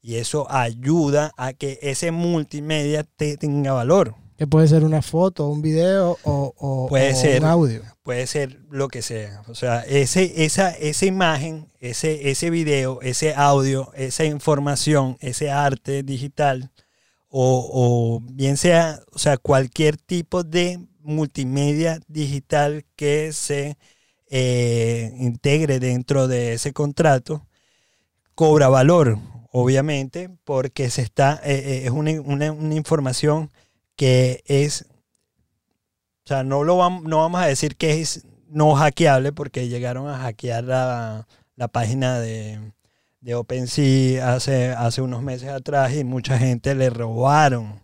y 0.03 0.17
eso 0.17 0.51
ayuda 0.51 1.31
a 1.37 1.53
que 1.53 1.79
ese 1.83 2.11
multimedia 2.11 3.05
te- 3.05 3.37
tenga 3.37 3.73
valor. 3.73 4.17
Que 4.41 4.47
puede 4.47 4.69
ser 4.69 4.85
una 4.85 5.03
foto, 5.03 5.49
un 5.49 5.61
video 5.61 6.17
o, 6.25 6.55
o- 6.57 6.89
Puede 6.89 7.13
o 7.13 7.15
ser. 7.17 7.43
un 7.43 7.47
audio. 7.47 7.83
puede 8.03 8.27
ser 8.27 8.59
lo 8.71 8.89
que 8.89 9.03
sea. 9.03 9.43
O 9.49 9.55
sea, 9.55 9.81
ese, 9.83 10.47
esa, 10.47 10.71
esa 10.71 11.05
imagen, 11.05 11.69
ese, 11.79 12.31
ese 12.31 12.49
video, 12.49 13.03
ese 13.03 13.35
audio, 13.35 13.93
esa 13.95 14.25
información, 14.25 15.19
ese 15.21 15.51
arte 15.51 16.03
digital, 16.03 16.71
o, 17.29 17.69
o 17.71 18.21
bien 18.33 18.57
sea, 18.57 19.01
o 19.13 19.19
sea, 19.19 19.37
cualquier 19.37 19.99
tipo 19.99 20.43
de 20.43 20.81
multimedia 21.03 22.01
digital 22.09 22.87
que 22.97 23.35
se 23.35 23.77
eh, 24.31 25.13
integre 25.19 25.81
dentro 25.81 26.29
de 26.29 26.55
ese 26.55 26.73
contrato, 26.73 27.47
cobra 28.35 28.71
valor, 28.71 29.19
obviamente, 29.53 30.31
porque 30.45 30.89
se 30.89 31.03
está, 31.03 31.39
eh, 31.45 31.53
eh, 31.63 31.83
es 31.85 31.91
una, 31.91 32.13
una- 32.23 32.53
una 32.53 32.75
información 32.75 33.51
que 34.01 34.43
es 34.47 34.87
o 36.25 36.29
sea, 36.29 36.43
no, 36.43 36.65
lo 36.65 36.79
vam- 36.79 37.03
no 37.03 37.19
vamos 37.19 37.43
a 37.43 37.47
decir 37.47 37.77
que 37.77 38.01
es 38.01 38.25
no 38.49 38.75
hackeable 38.75 39.33
porque 39.33 39.69
llegaron 39.69 40.09
a 40.09 40.17
hackear 40.19 40.65
la, 40.65 41.27
la 41.57 41.69
página 41.69 42.19
de, 42.19 42.73
de 43.21 43.35
OpenSea 43.35 44.33
hace, 44.35 44.71
hace 44.71 45.03
unos 45.03 45.23
meses 45.23 45.51
atrás 45.51 45.93
y 45.95 46.05
mucha 46.05 46.39
gente 46.39 46.75
le 46.75 46.89
robaron. 46.89 47.81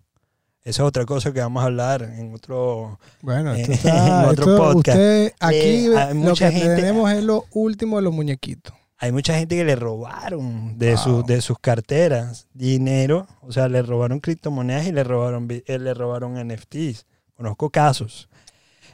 Esa 0.62 0.82
es 0.82 0.88
otra 0.88 1.04
cosa 1.04 1.32
que 1.32 1.40
vamos 1.40 1.62
a 1.62 1.66
hablar 1.66 2.02
en 2.02 2.32
otro... 2.34 2.98
Bueno, 3.20 3.52
esto 3.54 3.88
en 3.88 4.12
otro 4.24 4.44
esto, 4.52 4.56
podcast. 4.56 4.96
usted 4.98 5.32
aquí 5.38 5.88
Le- 5.88 5.98
hay 5.98 6.22
lo 6.22 6.34
que 6.34 6.50
gente- 6.50 6.76
tenemos 6.76 7.10
es 7.12 7.22
lo 7.24 7.44
último 7.52 7.96
de 7.96 8.02
los 8.02 8.12
muñequitos. 8.14 8.74
Hay 8.98 9.12
mucha 9.12 9.38
gente 9.38 9.56
que 9.56 9.64
le 9.64 9.76
robaron 9.76 10.78
de, 10.78 10.94
Wow. 10.94 10.98
sus 10.98 11.26
de 11.26 11.40
sus 11.42 11.58
carteras 11.58 12.48
dinero, 12.54 13.26
o 13.42 13.52
sea, 13.52 13.68
le 13.68 13.82
robaron 13.82 14.20
criptomonedas 14.20 14.86
y 14.86 14.92
le 14.92 15.04
robaron, 15.04 15.48
eh, 15.50 15.78
le 15.78 15.94
robaron 15.94 16.36
NFTs. 16.38 17.06
Conozco 17.34 17.70
casos. 17.70 18.28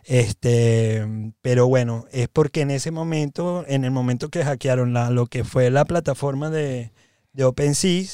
Este, 0.05 1.07
pero 1.43 1.69
bueno, 1.69 2.07
es 2.11 2.29
porque 2.29 2.63
en 2.63 2.73
ese 2.73 2.91
momento, 2.91 3.65
en 3.69 3.85
el 3.85 3.93
momento 3.93 4.29
que 4.31 4.45
hackearon 4.45 4.93
la, 4.93 5.11
lo 5.11 5.27
que 5.27 5.45
fue 5.45 5.71
la 5.71 5.85
plataforma 5.85 6.51
de, 6.51 6.91
de 7.33 7.45
OpenSea, 7.45 8.05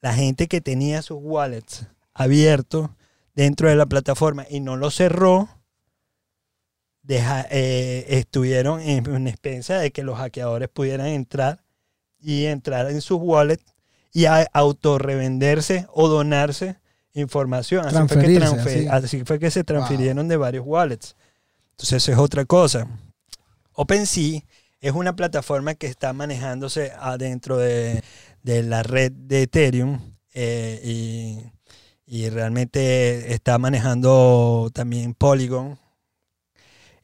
la 0.00 0.12
gente 0.14 0.48
que 0.48 0.60
tenía 0.60 1.02
sus 1.02 1.18
wallets 1.20 1.86
abiertos 2.12 2.90
dentro 3.34 3.68
de 3.68 3.76
la 3.76 3.86
plataforma 3.86 4.44
y 4.50 4.60
no 4.60 4.76
lo 4.76 4.90
cerró, 4.90 5.48
deja- 7.06 7.46
eh, 7.50 8.04
estuvieron 8.08 8.80
en, 8.80 9.06
en 9.14 9.26
expensa 9.28 9.78
de 9.78 9.90
que 9.92 10.02
los 10.02 10.18
hackeadores 10.18 10.68
pudieran 10.68 11.06
entrar 11.06 11.62
y 12.20 12.46
entrar 12.46 12.90
en 12.90 13.00
sus 13.00 13.18
wallets 13.20 13.64
y 14.12 14.24
a- 14.26 14.48
autorrevenderse 14.52 15.86
o 15.92 16.08
donarse 16.08 16.76
información. 17.14 17.86
Así 17.86 17.94
fue, 18.08 18.22
que 18.34 18.40
así 18.90 19.24
fue 19.24 19.38
que 19.38 19.50
se 19.50 19.64
transfirieron 19.64 20.28
de 20.28 20.36
varios 20.36 20.64
wallets. 20.66 21.16
Entonces 21.72 22.02
eso 22.02 22.12
es 22.12 22.18
otra 22.18 22.44
cosa. 22.44 22.86
OpenSea 23.72 24.40
es 24.80 24.92
una 24.92 25.14
plataforma 25.16 25.74
que 25.74 25.86
está 25.86 26.12
manejándose 26.12 26.92
adentro 26.98 27.56
de, 27.58 28.02
de 28.42 28.62
la 28.62 28.82
red 28.82 29.12
de 29.12 29.42
Ethereum 29.42 30.00
eh, 30.34 30.80
y, 30.84 31.38
y 32.06 32.28
realmente 32.30 33.32
está 33.32 33.58
manejando 33.58 34.70
también 34.72 35.14
Polygon. 35.14 35.78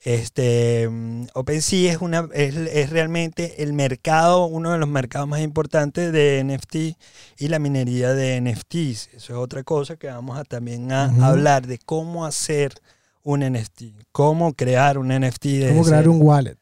Este, 0.04 0.88
mm, 0.90 1.26
OpenSea 1.34 1.92
es, 1.92 1.98
una, 2.00 2.28
es, 2.34 2.56
es 2.56 2.90
realmente 2.90 3.62
el 3.62 3.72
mercado, 3.72 4.46
uno 4.46 4.72
de 4.72 4.78
los 4.78 4.88
mercados 4.88 5.28
más 5.28 5.40
importantes 5.40 6.12
de 6.12 6.42
NFT 6.44 6.98
y 7.38 7.48
la 7.48 7.58
minería 7.60 8.12
de 8.12 8.40
NFTs. 8.40 9.10
Eso 9.14 9.32
es 9.34 9.38
otra 9.38 9.62
cosa 9.62 9.96
que 9.96 10.08
vamos 10.08 10.36
a 10.38 10.44
también 10.44 10.90
a 10.92 11.04
hablar 11.26 11.66
de 11.66 11.78
cómo 11.78 12.24
hacer 12.26 12.72
un 13.22 13.40
NFT, 13.48 13.82
cómo 14.10 14.54
crear 14.54 14.98
un 14.98 15.08
NFT, 15.08 15.44
de 15.44 15.68
Cómo 15.68 15.84
crear 15.84 16.08
un 16.08 16.20
wallet. 16.20 16.56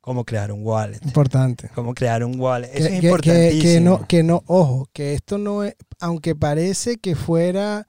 cómo 0.00 0.24
crear 0.24 0.50
un 0.50 0.64
wallet, 0.66 1.04
Importante. 1.04 1.68
cómo 1.74 1.92
crear 1.94 2.24
un 2.24 2.40
wallet. 2.40 2.70
Eso 2.72 2.88
que, 2.88 2.94
es 2.94 3.00
que- 3.00 3.06
importantísimo. 3.06 3.62
que 3.62 3.80
no, 3.80 4.06
que 4.08 4.22
no, 4.22 4.42
ojo, 4.46 4.88
que 4.94 5.12
esto 5.12 5.36
no 5.36 5.64
es, 5.64 5.76
aunque 6.00 6.34
parece 6.34 6.96
que 6.96 7.14
fuera, 7.14 7.86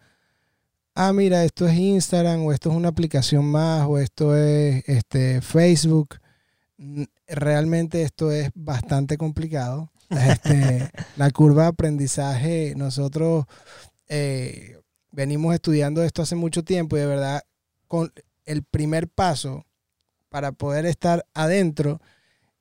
ah, 0.96 1.14
mira, 1.14 1.44
esto 1.44 1.68
es 1.68 1.78
Instagram 1.78 2.46
o 2.46 2.52
esto 2.52 2.72
es 2.72 2.76
una 2.76 2.90
aplicación 2.90 3.46
más 3.46 3.86
o 3.88 4.00
esto 4.00 4.36
es 4.36 4.84
este, 4.88 5.42
Facebook, 5.42 6.20
mm, 6.78 7.04
realmente 7.28 8.02
esto 8.02 8.32
es 8.32 8.50
bastante 8.56 9.18
complicado. 9.18 9.92
Este, 10.10 10.92
la 11.18 11.32
curva 11.32 11.64
de 11.64 11.70
aprendizaje, 11.70 12.74
nosotros 12.78 13.46
eh, 14.08 14.80
venimos 15.12 15.56
estudiando 15.56 16.04
esto 16.04 16.22
hace 16.22 16.36
mucho 16.36 16.64
tiempo 16.64 16.96
y 16.96 17.00
de 17.00 17.08
verdad 17.08 17.42
con 17.88 18.14
el 18.46 18.64
primer 18.64 19.08
paso 19.08 19.66
para 20.30 20.52
poder 20.52 20.86
estar 20.86 21.26
adentro, 21.34 22.02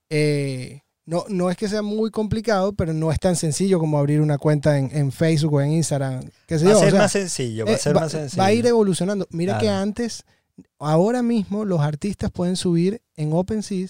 eh, 0.09 0.84
no, 1.07 1.25
no 1.29 1.51
es 1.51 1.57
que 1.57 1.69
sea 1.69 1.83
muy 1.83 2.11
complicado, 2.11 2.73
pero 2.73 2.93
no 2.95 3.13
es 3.13 3.19
tan 3.21 3.37
sencillo 3.37 3.79
como 3.79 3.99
abrir 3.99 4.21
una 4.21 4.39
cuenta 4.39 4.79
en, 4.79 4.91
en 4.97 5.13
Facebook 5.13 5.55
o 5.55 5.61
en 5.61 5.73
Instagram. 5.73 6.25
qué 6.47 6.59
sé 6.59 6.65
Va 6.65 6.71
yo, 6.73 6.77
a 6.77 6.81
o 6.81 6.83
ser 6.83 6.91
sea, 6.93 7.01
más 7.01 7.13
sencillo, 7.13 7.67
va 7.67 7.73
a 7.73 7.75
eh, 7.75 7.79
ser 7.79 7.97
va- 7.97 8.01
más 8.01 8.13
sencillo. 8.13 8.41
va 8.43 8.47
a 8.47 8.53
ir 8.53 8.67
evolucionando. 8.67 9.27
Mira 9.31 9.59
que 9.59 9.69
antes, 9.69 10.25
ahora 10.79 11.23
mismo 11.23 11.65
los 11.65 11.81
artistas 11.81 12.31
pueden 12.31 12.57
subir 12.57 13.03
en 13.17 13.33
OpenSea 13.33 13.89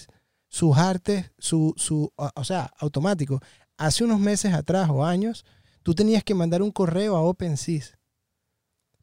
sus 0.49 0.77
artes, 0.77 1.31
su, 1.37 1.73
su, 1.77 2.11
o 2.15 2.29
o 2.35 2.43
sea, 2.43 2.71
automático. 2.79 3.39
Hace 3.77 4.03
unos 4.03 4.19
meses 4.19 4.53
atrás 4.53 4.89
o 4.89 5.03
años, 5.05 5.45
tú 5.83 5.93
tenías 5.95 6.23
que 6.23 6.33
mandar 6.33 6.61
un 6.61 6.71
correo 6.71 7.15
a 7.17 7.21
OpenSea 7.21 7.83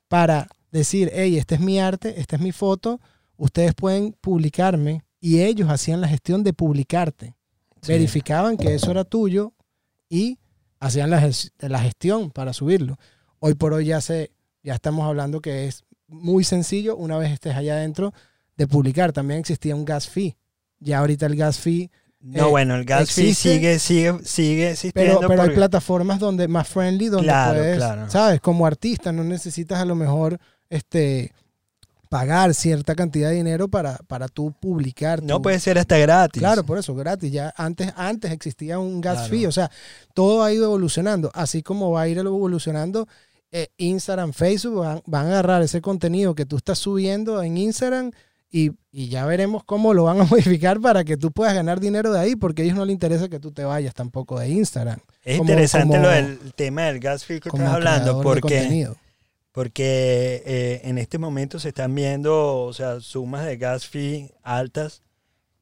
para 0.09 0.49
decir, 0.71 1.11
hey, 1.15 1.37
este 1.39 1.55
es 1.57 1.61
mi 1.61 1.79
arte, 1.81 2.21
esta 2.21 2.37
es 2.37 2.43
mi 2.43 2.53
foto, 2.53 3.01
ustedes 3.37 3.75
pueden 3.75 4.13
publicarme 4.21 5.05
y 5.21 5.41
ellos 5.43 5.69
hacían 5.71 6.01
la 6.01 6.09
gestión 6.09 6.43
de 6.43 6.53
publicarte. 6.53 7.37
Sí. 7.83 7.93
Verificaban 7.93 8.57
que 8.57 8.75
eso 8.75 8.91
era 8.91 9.05
tuyo 9.05 9.53
y 10.09 10.39
hacían 10.81 11.11
la, 11.11 11.21
ges- 11.21 11.51
la 11.59 11.81
gestión 11.81 12.31
para 12.31 12.53
subirlo. 12.53 12.97
Hoy 13.41 13.55
por 13.55 13.73
hoy 13.73 13.87
ya 13.87 14.01
se, 14.01 14.31
ya 14.63 14.75
estamos 14.75 15.05
hablando 15.07 15.41
que 15.41 15.67
es 15.67 15.85
muy 16.07 16.45
sencillo 16.45 16.97
una 16.97 17.19
vez 17.19 17.33
estés 17.33 17.57
allá 17.57 17.75
adentro 17.75 18.13
de 18.57 18.67
publicar. 18.69 19.13
También 19.13 19.41
existía 19.41 19.75
un 19.75 19.85
gas 19.85 20.09
fee. 20.09 20.37
Ya 20.79 20.99
ahorita 21.01 21.27
el 21.27 21.37
gas 21.37 21.59
fee, 21.59 21.91
No, 22.21 22.47
Eh, 22.47 22.51
bueno, 22.51 22.77
el 22.77 22.85
gas 22.85 23.11
fee 23.11 23.35
sigue, 23.35 23.79
sigue, 23.81 24.15
sigue 24.25 24.71
existiendo. 24.71 25.17
pero, 25.19 25.29
pero 25.29 25.43
hay 25.43 25.51
plataformas 25.51 26.21
donde 26.21 26.47
más 26.47 26.69
friendly 26.69 27.09
donde 27.09 27.27
Claro, 27.27 27.59
puedes, 27.59 27.77
claro. 27.79 28.11
sabes, 28.11 28.41
como 28.41 28.65
artista 28.65 29.11
no 29.11 29.25
necesitas 29.25 29.81
a 29.81 29.85
lo 29.85 29.97
mejor 29.97 30.39
este 30.71 31.33
pagar 32.13 32.53
cierta 32.53 32.95
cantidad 32.95 33.31
de 33.31 33.37
dinero 33.37 33.69
para, 33.69 33.97
para 34.07 34.29
tú 34.29 34.53
publicar. 34.61 35.23
no 35.23 35.37
tu- 35.37 35.43
puede 35.45 35.59
ser 35.59 35.79
hasta 35.79 35.97
gratis. 35.97 36.41
Claro, 36.41 36.63
por 36.63 36.77
eso, 36.77 36.95
gratis. 36.95 37.33
Ya 37.33 37.55
antes, 37.57 37.91
antes 37.97 38.31
existía 38.33 38.79
un 38.79 39.01
gas 39.01 39.15
Claro. 39.15 39.31
fee. 39.31 39.47
O 39.47 39.53
sea, 39.53 39.71
todo 40.13 40.45
ha 40.45 40.53
ido 40.53 40.65
evolucionando. 40.67 41.31
Así 41.33 41.63
como 41.63 41.91
va 41.91 42.03
a 42.03 42.09
ir 42.09 42.19
evolucionando 42.19 43.09
eh, 43.51 43.69
Instagram, 43.79 44.35
Facebook, 44.35 44.81
van, 44.81 45.01
van 45.07 45.27
a 45.27 45.31
agarrar 45.31 45.63
ese 45.63 45.81
contenido 45.81 46.35
que 46.35 46.45
tú 46.45 46.57
estás 46.59 46.79
subiendo 46.79 47.43
en 47.43 47.57
Instagram 47.57 48.11
y, 48.51 48.73
y 48.91 49.09
ya 49.09 49.25
veremos 49.25 49.65
cómo 49.65 49.95
lo 49.95 50.05
van 50.05 50.21
a 50.21 50.25
modificar 50.59 50.81
para 50.83 51.05
que 51.05 51.17
tú 51.17 51.33
puedas 51.33 51.55
ganar 51.55 51.81
dinero 51.81 52.13
de 52.13 52.21
ahí, 52.21 52.37
porque 52.37 52.61
a 52.61 52.65
ellos 52.67 52.77
no 52.77 52.85
les 52.85 52.93
interesa 52.93 53.31
que 53.31 53.41
tú 53.41 53.53
te 53.53 53.65
vayas 53.65 53.95
tampoco 53.95 54.39
de 54.39 54.51
Instagram. 54.51 54.99
Es 55.25 55.39
como- 55.39 55.51
interesante 55.51 55.97
como- 55.97 56.03
lo 56.03 56.11
del 56.11 56.39
tema 56.55 56.83
del 56.83 57.01
gas 57.01 57.25
fee 57.25 57.41
que 57.41 57.49
estás 57.49 57.69
hablando, 57.73 58.21
porque. 58.21 58.99
Porque 59.53 60.43
eh, 60.47 60.81
en 60.85 60.99
este 60.99 61.19
momento 61.19 61.59
se 61.59 61.69
están 61.69 61.95
viendo, 61.95 62.65
o 62.65 62.73
sea, 62.73 63.01
sumas 63.01 63.45
de 63.47 63.59
gas 63.59 63.87
fee 63.87 64.33
altas 64.43 65.03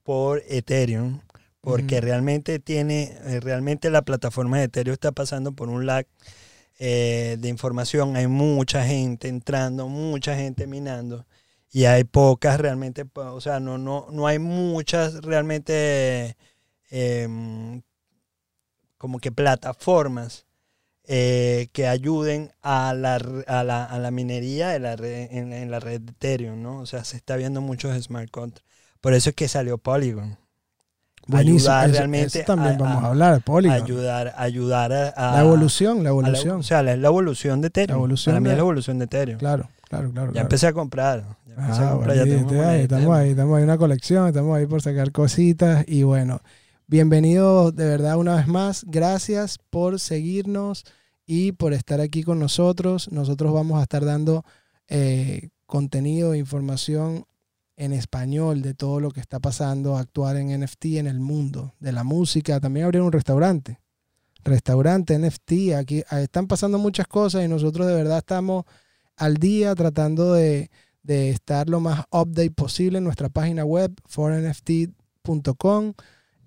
por 0.04 0.42
Ethereum, 0.48 1.20
porque 1.60 2.00
realmente 2.00 2.58
tiene, 2.60 3.16
eh, 3.24 3.40
realmente 3.40 3.90
la 3.90 4.02
plataforma 4.02 4.58
de 4.58 4.64
Ethereum 4.64 4.94
está 4.94 5.12
pasando 5.12 5.52
por 5.52 5.68
un 5.68 5.86
lag 5.86 6.06
eh, 6.78 7.36
de 7.38 7.48
información. 7.48 8.16
Hay 8.16 8.26
mucha 8.28 8.84
gente 8.84 9.28
entrando, 9.28 9.88
mucha 9.88 10.36
gente 10.36 10.66
minando 10.66 11.26
y 11.72 11.84
hay 11.84 12.04
pocas 12.04 12.58
realmente, 12.60 13.04
o 13.14 13.40
sea, 13.40 13.60
no, 13.60 13.78
no, 13.78 14.06
no 14.10 14.26
hay 14.26 14.38
muchas 14.38 15.22
realmente 15.22 16.36
em, 16.90 17.82
como 18.98 19.18
que 19.20 19.32
plataformas 19.32 20.46
eh, 21.12 21.68
que 21.72 21.88
ayuden 21.88 22.52
a 22.62 22.94
la, 22.94 23.16
a 23.48 23.64
la, 23.64 23.84
a 23.84 23.98
la 23.98 24.10
minería 24.12 24.68
de 24.68 24.78
la 24.78 24.94
red- 24.94 25.26
en, 25.32 25.52
en 25.52 25.68
la 25.68 25.80
red 25.80 26.00
de 26.00 26.12
Ethereum, 26.12 26.62
¿no? 26.62 26.78
O 26.78 26.86
sea, 26.86 27.02
se 27.02 27.16
está 27.16 27.34
viendo 27.34 27.60
muchos 27.60 28.00
smart 28.00 28.30
contracts. 28.30 28.64
Por 29.00 29.12
eso 29.14 29.30
es 29.30 29.34
que 29.34 29.48
salió 29.48 29.76
Polygon. 29.78 30.38
Buenísimo. 31.26 31.58
ayudar 31.72 31.88
Eso- 31.90 31.98
realmente 31.98 32.38
eso 32.38 32.46
también 32.46 32.74
a- 32.74 32.78
vamos 32.78 33.02
a, 33.02 33.06
a- 33.06 33.10
hablar, 33.10 33.42
Polygon. 33.42 33.82
Ayudar, 33.82 34.34
ayudar 34.36 34.92
a, 34.92 35.08
a- 35.08 35.34
la 35.34 35.40
evolución, 35.40 36.02
la 36.04 36.10
a 36.10 36.12
evolución. 36.12 36.58
o 36.60 36.62
sea, 36.62 36.82
la- 36.82 36.92
es 36.92 36.98
la 37.00 37.08
evolución 37.08 37.60
de 37.60 37.66
Ethereum. 37.68 37.96
La 37.96 37.98
evolución 37.98 38.32
Para 38.34 38.40
mí 38.40 38.44
de- 38.46 38.50
es 38.52 38.56
la 38.56 38.60
evolución 38.62 38.98
de 39.00 39.04
Ethereum. 39.06 39.38
claro, 39.38 39.68
claro, 39.88 40.10
claro. 40.12 40.26
Ya 40.28 40.32
claro. 40.32 40.44
empecé 40.46 40.66
a 40.68 40.72
comprar. 40.72 41.24
Ya 41.46 41.54
empecé 41.54 41.82
a 41.82 41.88
Ah, 41.88 41.90
comprar, 41.92 42.16
ya 42.16 42.22
bueno, 42.24 42.68
ahí, 42.70 42.80
estamos 42.82 43.16
ahí, 43.16 43.30
estamos 43.30 43.56
ahí 43.56 43.62
en 43.62 43.68
una 43.68 43.78
colección, 43.78 44.28
estamos 44.28 44.56
ahí 44.56 44.66
por 44.66 44.80
sacar 44.80 45.10
cositas 45.12 45.84
y 45.88 46.04
bueno, 46.04 46.40
bienvenidos 46.86 47.74
de 47.74 47.84
verdad 47.86 48.16
una 48.16 48.36
vez 48.36 48.46
más, 48.46 48.84
gracias 48.86 49.58
por 49.70 49.98
seguirnos 50.00 50.84
y 51.32 51.52
por 51.52 51.72
estar 51.74 52.00
aquí 52.00 52.24
con 52.24 52.40
nosotros. 52.40 53.12
Nosotros 53.12 53.52
vamos 53.52 53.78
a 53.78 53.82
estar 53.84 54.04
dando 54.04 54.44
eh, 54.88 55.50
contenido, 55.64 56.34
información 56.34 57.24
en 57.76 57.92
español 57.92 58.62
de 58.62 58.74
todo 58.74 58.98
lo 58.98 59.12
que 59.12 59.20
está 59.20 59.38
pasando 59.38 59.96
actual 59.96 60.38
en 60.38 60.60
NFT 60.60 60.86
en 60.96 61.06
el 61.06 61.20
mundo, 61.20 61.72
de 61.78 61.92
la 61.92 62.02
música, 62.02 62.58
también 62.58 62.86
abrieron 62.86 63.06
un 63.06 63.12
restaurante. 63.12 63.78
Restaurante, 64.42 65.16
NFT, 65.16 65.74
aquí 65.78 66.02
están 66.10 66.48
pasando 66.48 66.78
muchas 66.78 67.06
cosas 67.06 67.44
y 67.44 67.48
nosotros 67.48 67.86
de 67.86 67.94
verdad 67.94 68.18
estamos 68.18 68.64
al 69.14 69.36
día 69.36 69.72
tratando 69.76 70.32
de, 70.32 70.68
de 71.04 71.30
estar 71.30 71.68
lo 71.68 71.78
más 71.78 72.06
update 72.10 72.50
posible 72.50 72.98
en 72.98 73.04
nuestra 73.04 73.28
página 73.28 73.64
web, 73.64 73.94
fornft.com. 74.04 75.92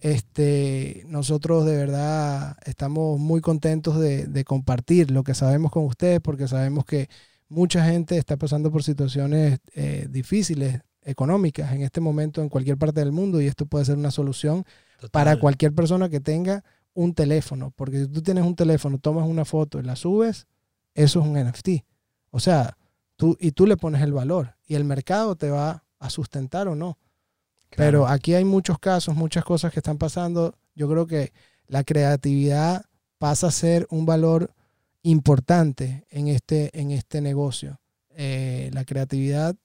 Este, 0.04 1.06
nosotros 1.08 1.66
de 1.66 1.78
verdad 1.78 2.58
estamos 2.66 3.22
muy 3.22 3.40
contentos 3.40 3.98
de, 3.98 4.28
de 4.28 4.44
compartir 4.44 5.12
lo 5.12 5.24
que 5.24 5.34
sabemos 5.34 5.72
con 5.72 5.86
ustedes 5.86 6.20
porque 6.20 6.46
sabemos 6.50 6.84
que 6.84 7.08
mucha 7.48 7.86
gente 7.86 8.18
está 8.18 8.36
pasando 8.36 8.70
por 8.70 8.84
situaciones 8.84 9.60
eh, 9.76 10.08
difíciles 10.10 10.82
económicas 11.04 11.72
en 11.72 11.84
este 11.84 12.02
momento 12.02 12.42
en 12.42 12.50
cualquier 12.50 12.78
parte 12.78 13.00
del 13.00 13.14
mundo 13.14 13.40
y 13.40 13.48
esto 13.48 13.66
puede 13.66 13.86
ser 13.86 13.98
una 13.98 14.12
solución 14.12 14.66
para 15.14 15.40
cualquier 15.40 15.74
persona 15.74 16.10
que 16.10 16.20
tenga 16.20 16.66
un 16.94 17.14
teléfono. 17.14 17.72
Porque 17.74 18.02
si 18.02 18.08
tú 18.10 18.22
tienes 18.22 18.44
un 18.44 18.58
teléfono, 18.58 18.98
tomas 18.98 19.26
una 19.26 19.46
foto 19.46 19.80
y 19.80 19.84
la 19.84 19.96
subes, 19.96 20.48
eso 20.96 21.22
es 21.22 21.26
un 21.26 21.42
NFT. 21.42 21.86
O 22.30 22.42
sea, 22.42 22.78
tú, 23.16 23.38
y 23.40 23.52
tú 23.52 23.68
le 23.68 23.78
pones 23.78 24.02
el 24.02 24.12
valor 24.12 24.58
y 24.68 24.76
el 24.76 24.84
mercado 24.84 25.38
te 25.38 25.50
va 25.50 25.86
a 25.98 26.10
sustentar 26.10 26.68
o 26.68 26.76
no. 26.76 26.98
Pero 27.76 28.08
aquí 28.08 28.34
hay 28.34 28.46
muchos 28.46 28.80
casos, 28.80 29.16
muchas 29.16 29.44
cosas 29.44 29.72
que 29.72 29.80
están 29.80 29.98
pasando. 29.98 30.56
Yo 30.76 30.90
creo 30.90 31.08
que 31.08 31.34
la 31.68 31.84
creatividad 31.84 32.86
pasa 33.18 33.48
a 33.48 33.52
ser 33.52 33.88
un 33.90 34.06
valor 34.06 34.54
importante 35.02 36.06
en 36.10 36.28
este, 36.28 36.78
en 36.80 36.92
este 36.92 37.22
negocio. 37.22 37.80
Eh, 38.16 38.70
la 38.74 38.86
creatividad 38.86 39.56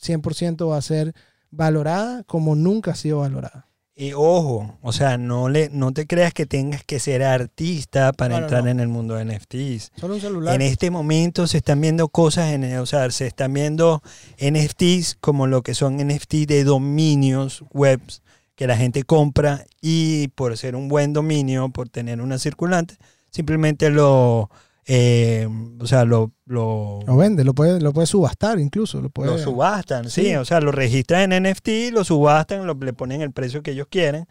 100% 0.00 0.68
va 0.68 0.76
a 0.76 0.82
ser 0.82 1.14
valorada 1.50 2.22
como 2.24 2.54
nunca 2.54 2.92
ha 2.92 2.96
sido 2.96 3.20
valorada. 3.20 3.67
Y 4.00 4.12
ojo, 4.12 4.78
o 4.80 4.92
sea, 4.92 5.18
no 5.18 5.48
le, 5.48 5.70
no 5.70 5.90
te 5.92 6.06
creas 6.06 6.32
que 6.32 6.46
tengas 6.46 6.84
que 6.84 7.00
ser 7.00 7.24
artista 7.24 8.12
para 8.12 8.36
No, 8.38 8.44
entrar 8.44 8.62
no. 8.62 8.70
en 8.70 8.78
el 8.78 8.86
mundo 8.86 9.16
de 9.16 9.24
NFTs. 9.24 9.90
Solo 9.96 10.14
un 10.14 10.20
celular. 10.20 10.54
En 10.54 10.62
este 10.62 10.92
momento 10.92 11.48
se 11.48 11.58
están 11.58 11.80
viendo 11.80 12.08
cosas, 12.08 12.52
en, 12.52 12.78
o 12.78 12.86
sea, 12.86 13.10
se 13.10 13.26
están 13.26 13.52
viendo 13.54 14.00
NFTs 14.40 15.16
como 15.20 15.48
lo 15.48 15.62
que 15.62 15.74
son 15.74 15.96
NFT 15.96 16.46
de 16.46 16.62
dominios 16.62 17.64
webs 17.72 18.22
que 18.54 18.68
la 18.68 18.76
gente 18.76 19.02
compra 19.02 19.64
y 19.80 20.28
por 20.28 20.56
ser 20.56 20.76
un 20.76 20.86
buen 20.86 21.12
dominio, 21.12 21.68
por 21.70 21.88
tener 21.88 22.20
una 22.20 22.38
circulante, 22.38 22.98
simplemente 23.30 23.90
lo, 23.90 24.48
eh, 24.90 25.46
o 25.80 25.86
sea, 25.86 26.04
lo, 26.06 26.32
lo, 26.46 27.00
Lo 27.06 27.16
vende, 27.18 27.44
lo 27.44 27.54
puede, 27.54 27.78
lo 27.78 27.92
puede 27.92 28.06
subastar 28.06 28.58
incluso. 28.58 29.00
Lo, 29.02 29.10
puede, 29.10 29.30
lo 29.30 29.38
subastan, 29.38 30.08
sí. 30.08 30.22
Sí. 30.22 30.34
o 30.36 30.44
sea, 30.46 30.60
lo 30.60 30.72
registran 30.72 31.30
en 31.32 31.42
NFT, 31.44 31.92
lo 31.92 32.04
subastan, 32.04 32.66
lo, 32.66 32.72
le 32.74 32.92
ponen 32.94 33.20
el 33.20 33.30
precio 33.32 33.62
que 33.62 33.72
ellos 33.72 33.86
quieren. 33.90 34.26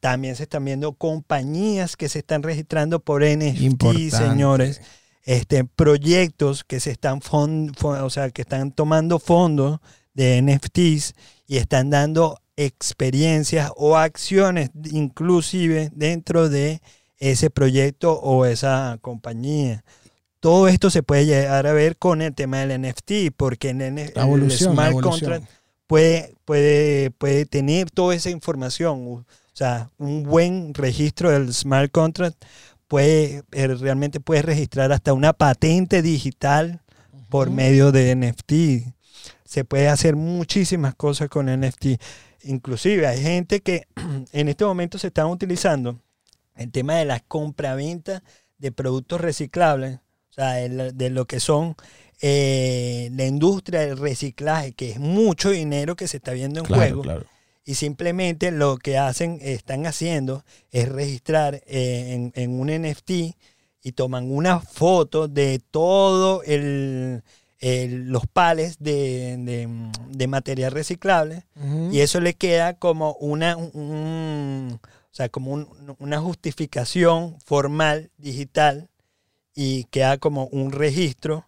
También 0.00 0.36
se 0.36 0.42
están 0.42 0.64
viendo 0.66 0.92
compañías 0.92 1.96
que 1.96 2.10
se 2.10 2.18
están 2.18 2.42
registrando 2.42 3.00
por 3.00 3.22
NFT, 3.24 3.60
Importante. 3.62 4.10
señores. 4.10 4.80
Este, 5.24 5.64
proyectos 5.64 6.62
que 6.64 6.78
se 6.80 6.90
están 6.90 7.20
fon- 7.20 7.72
fon- 7.74 8.02
o 8.02 8.10
sea, 8.10 8.28
que 8.30 8.42
están 8.42 8.72
tomando 8.72 9.18
fondos 9.18 9.78
de 10.14 10.42
NFTs 10.42 11.14
y 11.46 11.56
están 11.56 11.88
dando 11.90 12.38
experiencias 12.56 13.72
o 13.76 13.96
acciones 13.96 14.70
inclusive 14.90 15.90
dentro 15.94 16.48
de 16.50 16.82
ese 17.18 17.50
proyecto 17.50 18.12
o 18.20 18.44
esa 18.44 18.98
compañía. 19.00 19.84
Todo 20.42 20.66
esto 20.66 20.90
se 20.90 21.04
puede 21.04 21.24
llegar 21.24 21.68
a 21.68 21.72
ver 21.72 21.96
con 21.96 22.20
el 22.20 22.34
tema 22.34 22.58
del 22.58 22.82
NFT, 22.82 23.32
porque 23.36 23.68
en 23.68 23.80
el, 23.80 24.50
smart 24.50 25.00
contract 25.00 25.48
puede, 25.86 26.34
puede, 26.44 27.12
puede 27.12 27.46
tener 27.46 27.92
toda 27.92 28.16
esa 28.16 28.28
información. 28.28 29.06
O 29.06 29.24
sea, 29.52 29.92
un 29.98 30.24
buen 30.24 30.74
registro 30.74 31.30
del 31.30 31.54
smart 31.54 31.92
contract 31.92 32.44
puede 32.88 33.44
eh, 33.52 33.68
realmente 33.68 34.18
puede 34.18 34.42
registrar 34.42 34.90
hasta 34.90 35.12
una 35.12 35.32
patente 35.32 36.02
digital 36.02 36.82
por 37.28 37.50
medio 37.50 37.92
de 37.92 38.16
NFT. 38.16 38.92
Se 39.44 39.64
puede 39.64 39.86
hacer 39.86 40.16
muchísimas 40.16 40.96
cosas 40.96 41.28
con 41.28 41.46
NFT. 41.46 42.02
Inclusive 42.42 43.06
hay 43.06 43.22
gente 43.22 43.60
que 43.60 43.86
en 44.32 44.48
este 44.48 44.64
momento 44.64 44.98
se 44.98 45.06
están 45.06 45.28
utilizando 45.28 46.00
el 46.56 46.72
tema 46.72 46.96
de 46.96 47.04
la 47.04 47.20
compraventa 47.20 48.24
de 48.58 48.72
productos 48.72 49.20
reciclables, 49.20 50.00
o 50.32 50.34
sea, 50.34 50.52
de 50.54 51.10
lo 51.10 51.26
que 51.26 51.40
son 51.40 51.76
eh, 52.22 53.10
la 53.12 53.26
industria 53.26 53.80
del 53.80 53.98
reciclaje, 53.98 54.72
que 54.72 54.92
es 54.92 54.98
mucho 54.98 55.50
dinero 55.50 55.94
que 55.94 56.08
se 56.08 56.16
está 56.16 56.32
viendo 56.32 56.60
en 56.60 56.66
Claro, 56.66 56.80
juego 56.82 57.02
claro. 57.02 57.26
y 57.66 57.74
simplemente 57.74 58.50
lo 58.50 58.78
que 58.78 58.96
hacen, 58.96 59.38
están 59.42 59.84
haciendo 59.86 60.42
es 60.70 60.88
registrar 60.88 61.56
eh, 61.66 62.12
en, 62.14 62.32
en 62.34 62.58
un 62.58 62.70
NFT 62.70 63.10
y 63.82 63.92
toman 63.92 64.30
una 64.30 64.60
foto 64.60 65.28
de 65.28 65.60
todo 65.70 66.42
el, 66.44 67.22
el- 67.58 68.08
los 68.08 68.26
pales 68.26 68.78
de, 68.78 69.36
de, 69.38 69.68
de 70.08 70.26
material 70.28 70.72
reciclable 70.72 71.44
y 71.90 71.98
eso 72.00 72.20
le 72.20 72.34
queda 72.34 72.74
como 72.78 73.12
una 73.14 73.56
un- 73.56 73.70
un- 73.74 74.80
o 74.84 75.14
sea, 75.14 75.28
como 75.28 75.50
un- 75.52 75.68
una 75.98 76.20
justificación 76.20 77.36
formal 77.44 78.10
digital 78.16 78.88
y 79.54 79.84
queda 79.84 80.18
como 80.18 80.46
un 80.46 80.72
registro 80.72 81.46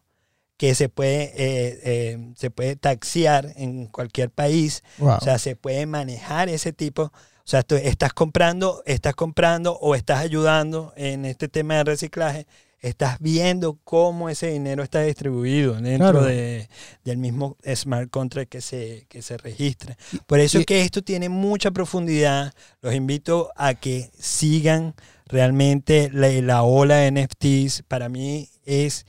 que 0.57 0.75
se 0.75 0.89
puede, 0.89 1.25
eh, 1.37 1.81
eh, 1.85 2.33
se 2.37 2.51
puede 2.51 2.77
taxiar 2.77 3.53
en 3.57 3.87
cualquier 3.87 4.31
país. 4.31 4.83
Wow. 4.99 5.17
O 5.17 5.21
sea, 5.21 5.39
se 5.39 5.57
puede 5.57 5.85
manejar 5.87 6.49
ese 6.49 6.73
tipo. 6.73 7.03
O 7.05 7.47
sea, 7.47 7.63
tú 7.63 7.75
estás 7.75 8.13
comprando, 8.13 8.83
estás 8.87 9.15
comprando 9.15 9.75
o 9.75 9.95
estás 9.95 10.21
ayudando 10.21 10.93
en 10.97 11.25
este 11.25 11.49
tema 11.49 11.75
de 11.77 11.85
reciclaje. 11.85 12.47
Estás 12.81 13.17
viendo 13.19 13.79
cómo 13.83 14.29
ese 14.29 14.49
dinero 14.49 14.83
está 14.83 15.01
distribuido 15.03 15.75
dentro 15.75 16.11
Claro. 16.13 16.23
de, 16.27 16.69
del 17.03 17.17
mismo 17.17 17.57
smart 17.75 18.11
contract 18.11 18.51
que 18.51 18.61
se, 18.61 19.07
que 19.09 19.23
se 19.23 19.37
registra. 19.39 19.97
Por 20.27 20.39
eso 20.39 20.59
y- 20.59 20.61
es 20.61 20.67
que 20.67 20.83
esto 20.83 21.03
tiene 21.03 21.29
mucha 21.31 21.71
profundidad. 21.71 22.53
Los 22.83 22.95
invito 22.95 23.51
a 23.57 23.75
que 23.75 24.11
sigan 24.19 24.95
realmente 25.35 26.09
la, 26.13 26.29
la 26.41 26.63
ola 26.63 26.97
de 26.97 27.11
NFTs. 27.11 27.83
Para 27.89 28.09
mí 28.09 28.49
es 28.65 29.05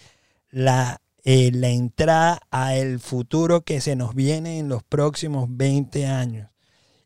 la, 0.50 1.00
eh, 1.24 1.52
la 1.54 1.70
entrada 1.70 2.40
al 2.50 3.00
futuro 3.00 3.62
que 3.62 3.80
se 3.80 3.96
nos 3.96 4.16
viene 4.16 4.58
en 4.60 4.68
los 4.68 4.84
próximos 4.84 5.48
20 5.50 6.08
años. 6.08 6.50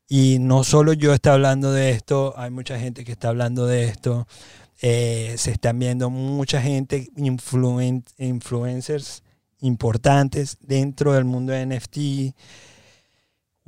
Y 0.07 0.39
no 0.39 0.63
solo 0.63 0.93
yo 0.93 1.13
está 1.13 1.33
hablando 1.33 1.71
de 1.71 1.91
esto, 1.91 2.33
hay 2.37 2.49
mucha 2.49 2.79
gente 2.79 3.03
que 3.03 3.11
está 3.11 3.27
hablando 3.29 3.67
de 3.67 3.83
esto. 3.85 4.27
Eh, 4.81 5.35
se 5.37 5.51
están 5.51 5.77
viendo 5.77 6.09
mucha 6.09 6.61
gente, 6.61 7.09
influen- 7.17 8.05
influencers 8.17 9.21
importantes 9.59 10.57
dentro 10.61 11.13
del 11.13 11.25
mundo 11.25 11.51
de 11.51 11.65
NFT. 11.65 12.33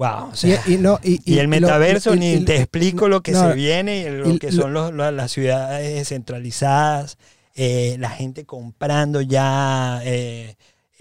Wow, 0.01 0.29
o 0.31 0.35
sea, 0.35 0.59
y, 0.65 0.73
y 0.73 0.77
no, 0.79 0.99
y, 1.03 1.21
y, 1.31 1.37
el 1.37 1.47
metaverso, 1.47 2.15
ni 2.15 2.39
te 2.43 2.55
explico 2.57 3.07
lo 3.07 3.21
que 3.21 3.33
no, 3.33 3.49
se 3.49 3.53
viene, 3.53 4.09
lo 4.09 4.31
y 4.31 4.39
que 4.39 4.51
lo- 4.51 4.63
son 4.63 4.73
los- 4.73 4.91
lo- 4.91 5.11
las 5.11 5.31
ciudades 5.31 5.93
descentralizadas, 5.93 7.19
eh, 7.53 7.97
la 7.99 8.09
gente 8.09 8.43
comprando 8.45 9.21
ya, 9.21 10.01
eh, 10.03 10.55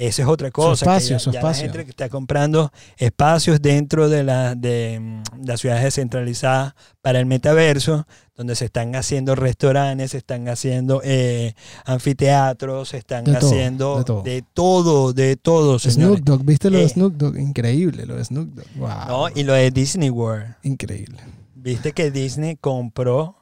eso 0.09 0.23
es 0.23 0.29
otra 0.29 0.51
cosa. 0.51 0.85
que 0.87 0.91
espacio, 0.91 1.17
ya- 1.17 1.19
su 1.19 1.31
ya 1.31 1.43
la 1.43 1.55
gente 1.55 1.85
que 1.85 1.91
está 1.91 2.09
comprando 2.09 2.73
espacios 2.97 3.61
dentro 3.61 4.09
de, 4.09 4.25
la, 4.25 4.55
de 4.55 4.99
mm, 5.01 5.45
las 5.47 5.61
ciudades 5.61 5.85
descentralizadas 5.85 6.75
para 7.03 7.19
el 7.21 7.27
metaverso, 7.27 8.07
donde 8.35 8.55
se 8.57 8.65
están 8.67 8.97
haciendo 8.97 9.35
restaurantes, 9.35 10.13
se 10.13 10.19
están 10.19 10.49
haciendo 10.49 11.03
eh, 11.05 11.55
anfiteatros, 11.85 12.89
se 12.89 12.97
están 12.99 13.25
De 13.25 13.37
haciendo 13.37 13.99
de 13.99 14.05
todo. 14.05 14.23
de 14.23 14.45
todo, 14.55 15.13
de 15.13 15.37
todo. 15.37 15.79
Snoop 15.79 16.21
Dogg, 16.21 16.45
¿viste 16.45 16.71
lo 16.71 16.79
de 16.79 16.85
Eh. 16.85 16.89
Snoop 16.89 17.15
Dogg? 17.17 17.37
Increíble 17.39 18.07
lo 18.07 18.17
de 18.17 18.25
Snoop 18.25 18.49
Dogg. 18.55 18.67
Wow. 18.77 18.89
¿no? 19.09 19.29
Y 19.35 19.43
lo 19.45 19.53
de 19.53 19.71
Disney 19.71 20.09
World. 20.11 20.57
Increíble. 20.63 21.19
Viste 21.55 21.93
que 21.93 22.11
Disney 22.11 22.57
compró 22.57 23.37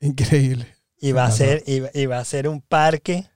Increíble. 0.00 0.66
y 1.00 1.12
va 1.12 1.24
a 1.24 1.30
ser 1.30 1.62
y, 1.66 1.82
y 1.98 2.06
va 2.06 2.18
a 2.18 2.24
ser 2.24 2.48
un 2.48 2.60
parque 2.60 3.26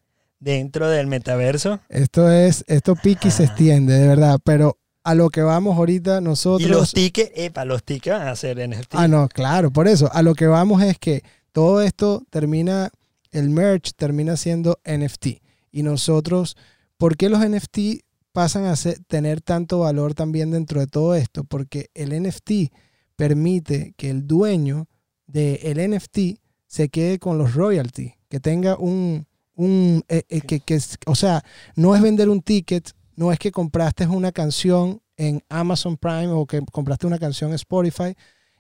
dentro 0.40 0.88
del 0.88 1.07
metaverso. 1.07 1.81
Esto 1.88 2.31
es, 2.31 2.64
esto 2.66 2.96
pique 2.96 3.29
y 3.29 3.31
se 3.31 3.44
Ajá. 3.44 3.53
extiende, 3.53 3.94
de 3.94 4.09
verdad. 4.09 4.38
Pero 4.42 4.79
a 5.05 5.14
lo 5.14 5.31
que 5.31 5.42
vamos 5.42 5.76
ahorita 5.76 6.20
nosotros. 6.20 6.68
Y 6.68 6.72
los 6.72 6.92
tickets, 6.92 7.31
epa, 7.35 7.64
los 7.64 7.85
tickets 7.85 8.18
van 8.18 8.29
a 8.29 8.37
ser 8.37 8.59
NFT. 8.68 8.94
Ah, 8.96 9.07
no, 9.09 9.29
claro, 9.29 9.70
por 9.70 9.87
eso. 9.87 10.11
A 10.12 10.22
lo 10.22 10.35
que 10.35 10.46
vamos 10.46 10.83
es 10.83 10.98
que 10.98 11.22
todo 11.53 11.81
esto 11.83 12.24
termina, 12.31 12.90
el 13.31 13.50
merch 13.50 13.92
termina 13.96 14.37
siendo 14.37 14.79
NFT. 14.85 15.40
Y 15.72 15.83
nosotros, 15.83 16.57
¿por 16.96 17.16
qué 17.16 17.29
los 17.29 17.40
NFT 17.48 18.03
pasan 18.33 18.64
a 18.64 18.76
ser- 18.76 18.98
tener 19.07 19.40
tanto 19.40 19.81
valor 19.81 20.14
también 20.14 20.50
dentro 20.50 20.81
de 20.81 20.87
todo 20.87 21.14
esto? 21.14 21.44
Porque 21.44 21.90
el 21.94 22.11
NFT 22.22 22.70
permite 23.16 23.94
que 23.96 24.11
el 24.11 24.26
dueño 24.26 24.87
del 25.26 25.90
NFT 25.92 26.40
se 26.66 26.88
quede 26.88 27.18
con 27.18 27.38
los 27.38 27.55
royalties, 27.55 28.14
que 28.29 28.40
tenga 28.40 28.76
un, 28.76 29.26
un 29.61 30.03
eh, 30.09 30.23
eh, 30.29 30.40
que, 30.40 30.61
que 30.61 30.75
es- 30.75 30.96
o 31.07 31.14
sea, 31.14 31.42
no 31.77 31.94
es 31.94 32.01
vender 32.03 32.29
un 32.29 32.40
ticket, 32.42 32.92
no 33.16 33.31
es 33.33 33.38
que 33.38 33.53
compraste 33.53 34.07
una 34.07 34.33
canción 34.33 35.01
en 35.16 35.42
Amazon 35.51 35.96
Prime 35.99 36.29
o 36.29 36.46
que 36.46 36.61
compraste 36.73 37.07
una 37.07 37.18
canción 37.18 37.51
en 37.51 37.57
Spotify 37.57 38.14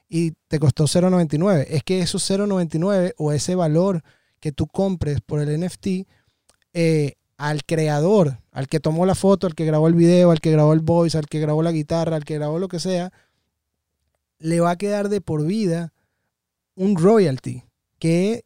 y 0.08 0.32
te 0.48 0.58
costó 0.58 0.84
0.99. 0.86 1.66
Es 1.70 1.82
que 1.84 2.00
esos 2.00 2.22
0.99 2.30 3.14
o 3.16 3.32
ese 3.32 3.54
valor 3.54 4.02
que 4.40 4.52
tú 4.52 4.66
compres 4.66 5.20
por 5.22 5.40
el 5.40 5.58
NFT 5.58 6.06
eh, 6.74 7.14
al 7.38 7.64
creador, 7.64 8.40
al 8.52 8.66
que 8.68 8.80
tomó 8.80 9.06
la 9.06 9.14
foto, 9.14 9.46
al 9.46 9.54
que 9.54 9.64
grabó 9.64 9.88
el 9.88 9.94
video, 9.94 10.30
al 10.30 10.40
que 10.40 10.50
grabó 10.50 10.74
el 10.74 10.80
voice, 10.80 11.16
al 11.16 11.26
que 11.26 11.40
grabó 11.40 11.62
la 11.62 11.72
guitarra, 11.72 12.16
al 12.16 12.24
que 12.24 12.34
grabó 12.34 12.58
lo 12.58 12.68
que 12.68 12.78
sea, 12.80 13.10
le 14.38 14.60
va 14.60 14.72
a 14.72 14.76
quedar 14.76 15.08
de 15.08 15.20
por 15.22 15.46
vida 15.46 15.92
un 16.74 16.96
royalty 16.96 17.64
que 17.98 18.44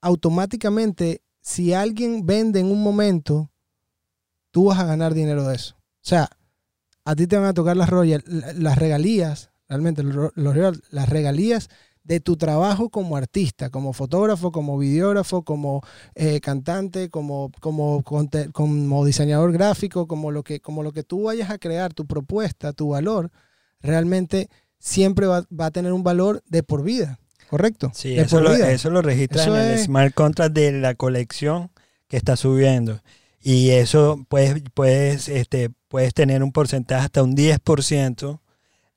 automáticamente 0.00 1.22
si 1.48 1.72
alguien 1.72 2.26
vende 2.26 2.60
en 2.60 2.70
un 2.70 2.82
momento, 2.82 3.50
tú 4.50 4.66
vas 4.66 4.78
a 4.80 4.84
ganar 4.84 5.14
dinero 5.14 5.48
de 5.48 5.56
eso. 5.56 5.76
O 5.78 6.02
sea, 6.02 6.28
a 7.06 7.16
ti 7.16 7.26
te 7.26 7.38
van 7.38 7.46
a 7.46 7.54
tocar 7.54 7.74
las, 7.74 7.88
las 7.90 8.76
regalías, 8.76 9.50
realmente 9.66 10.02
las 10.02 11.08
regalías 11.08 11.70
de 12.04 12.20
tu 12.20 12.36
trabajo 12.36 12.90
como 12.90 13.16
artista, 13.16 13.70
como 13.70 13.94
fotógrafo, 13.94 14.52
como 14.52 14.76
videógrafo, 14.76 15.42
como 15.42 15.82
eh, 16.14 16.40
cantante, 16.40 17.08
como, 17.08 17.50
como, 17.60 19.04
diseñador 19.06 19.50
gráfico, 19.52 20.06
como 20.06 20.30
lo, 20.30 20.42
que, 20.42 20.60
como 20.60 20.82
lo 20.82 20.92
que 20.92 21.02
tú 21.02 21.24
vayas 21.24 21.48
a 21.48 21.56
crear, 21.56 21.94
tu 21.94 22.06
propuesta, 22.06 22.74
tu 22.74 22.90
valor, 22.90 23.30
realmente 23.80 24.50
siempre 24.78 25.26
va 25.26 25.46
a 25.60 25.70
tener 25.70 25.94
un 25.94 26.02
valor 26.02 26.42
de 26.46 26.62
por 26.62 26.82
vida, 26.82 27.18
¿correcto? 27.48 27.90
Sí, 27.94 28.14
de 28.14 28.22
eso 28.22 28.40
lo, 28.40 28.52
eso 28.54 28.90
lo 28.90 29.02
registra 29.02 29.42
Eso 29.42 29.56
en 29.56 29.70
el 29.72 29.78
smart 29.78 30.14
contract 30.14 30.54
de 30.54 30.72
la 30.72 30.94
colección 30.94 31.70
que 32.08 32.16
está 32.16 32.36
subiendo. 32.36 33.00
Y 33.40 33.70
eso 33.70 34.24
puedes, 34.28 34.62
puedes, 34.74 35.28
este, 35.28 35.70
puedes 35.88 36.12
tener 36.14 36.42
un 36.42 36.52
porcentaje 36.52 37.04
hasta 37.04 37.22
un 37.22 37.34
10% 37.36 38.40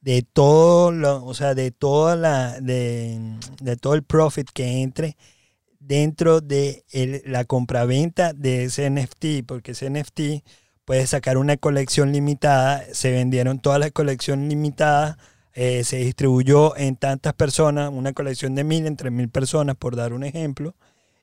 de 0.02 0.24
todo 0.24 0.92
lo, 0.92 1.24
o 1.26 1.34
sea, 1.34 1.54
de 1.54 1.72
toda 1.72 2.16
la, 2.16 2.60
de, 2.60 3.38
de 3.62 3.78
todo 3.78 3.94
el 3.94 4.04
profit 4.04 4.50
que 4.52 4.82
entre 4.82 5.16
dentro 5.80 6.42
de 6.42 6.84
el- 6.92 7.22
la 7.26 7.44
compraventa 7.46 8.34
de 8.34 8.66
ese 8.66 8.90
NFT, 8.90 9.44
porque 9.46 9.72
ese 9.72 9.90
NFT 9.90 10.44
puede 10.86 11.06
sacar 11.08 11.38
una 11.38 11.58
colección 11.58 12.12
limitada, 12.12 12.84
se 12.94 13.12
vendieron 13.12 13.60
todas 13.60 13.80
las 13.80 13.92
colecciones 13.92 14.50
limitadas, 14.50 15.18
eh, 15.54 15.84
se 15.84 15.98
distribuyó 15.98 16.76
en 16.78 16.96
tantas 16.96 17.34
personas, 17.34 17.92
una 17.94 18.14
colección 18.14 18.56
de 18.56 18.64
mil, 18.64 18.86
entre 18.86 19.12
mil 19.12 19.30
personas, 19.30 19.76
por 19.76 19.96
dar 19.96 20.14
un 20.14 20.24
ejemplo. 20.24 20.76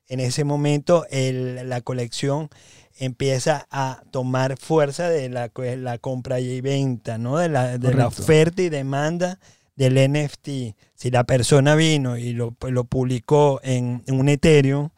En 0.07 0.19
ese 0.19 0.43
momento 0.43 1.05
el- 1.09 1.67
la 1.69 1.81
colección 1.81 2.49
empieza 2.97 3.67
a 3.71 4.01
tomar 4.11 4.57
fuerza 4.57 5.09
de 5.09 5.29
la, 5.29 5.51
la 5.77 5.97
compra 5.99 6.39
y 6.39 6.61
venta, 6.61 7.17
¿no? 7.17 7.37
De 7.37 7.49
la, 7.49 7.77
de 7.77 7.93
la 7.93 8.05
Correcto. 8.05 8.23
oferta 8.23 8.61
y 8.61 8.69
demanda 8.69 9.39
del 9.75 9.97
NFT. 9.97 10.75
Si 10.95 11.09
la 11.11 11.23
persona 11.23 11.75
vino 11.75 12.17
y 12.17 12.33
lo, 12.33 12.51
pues, 12.51 12.73
lo 12.73 12.83
publicó 12.83 13.61
en, 13.63 14.03
en 14.07 14.19
un 14.19 14.27
Ethereum 14.27 14.89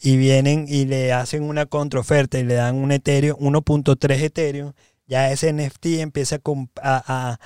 y 0.00 0.16
vienen 0.16 0.64
y 0.68 0.86
le 0.86 1.12
hacen 1.12 1.42
una 1.42 1.66
contraoferta 1.66 2.38
y 2.38 2.44
le 2.44 2.54
dan 2.54 2.76
un 2.76 2.92
Ethereum, 2.92 3.36
1.3 3.38 4.22
Ethereum, 4.22 4.72
ya 5.10 5.32
ese 5.32 5.52
NFT 5.52 5.86
empieza 5.98 6.40
a, 6.80 7.38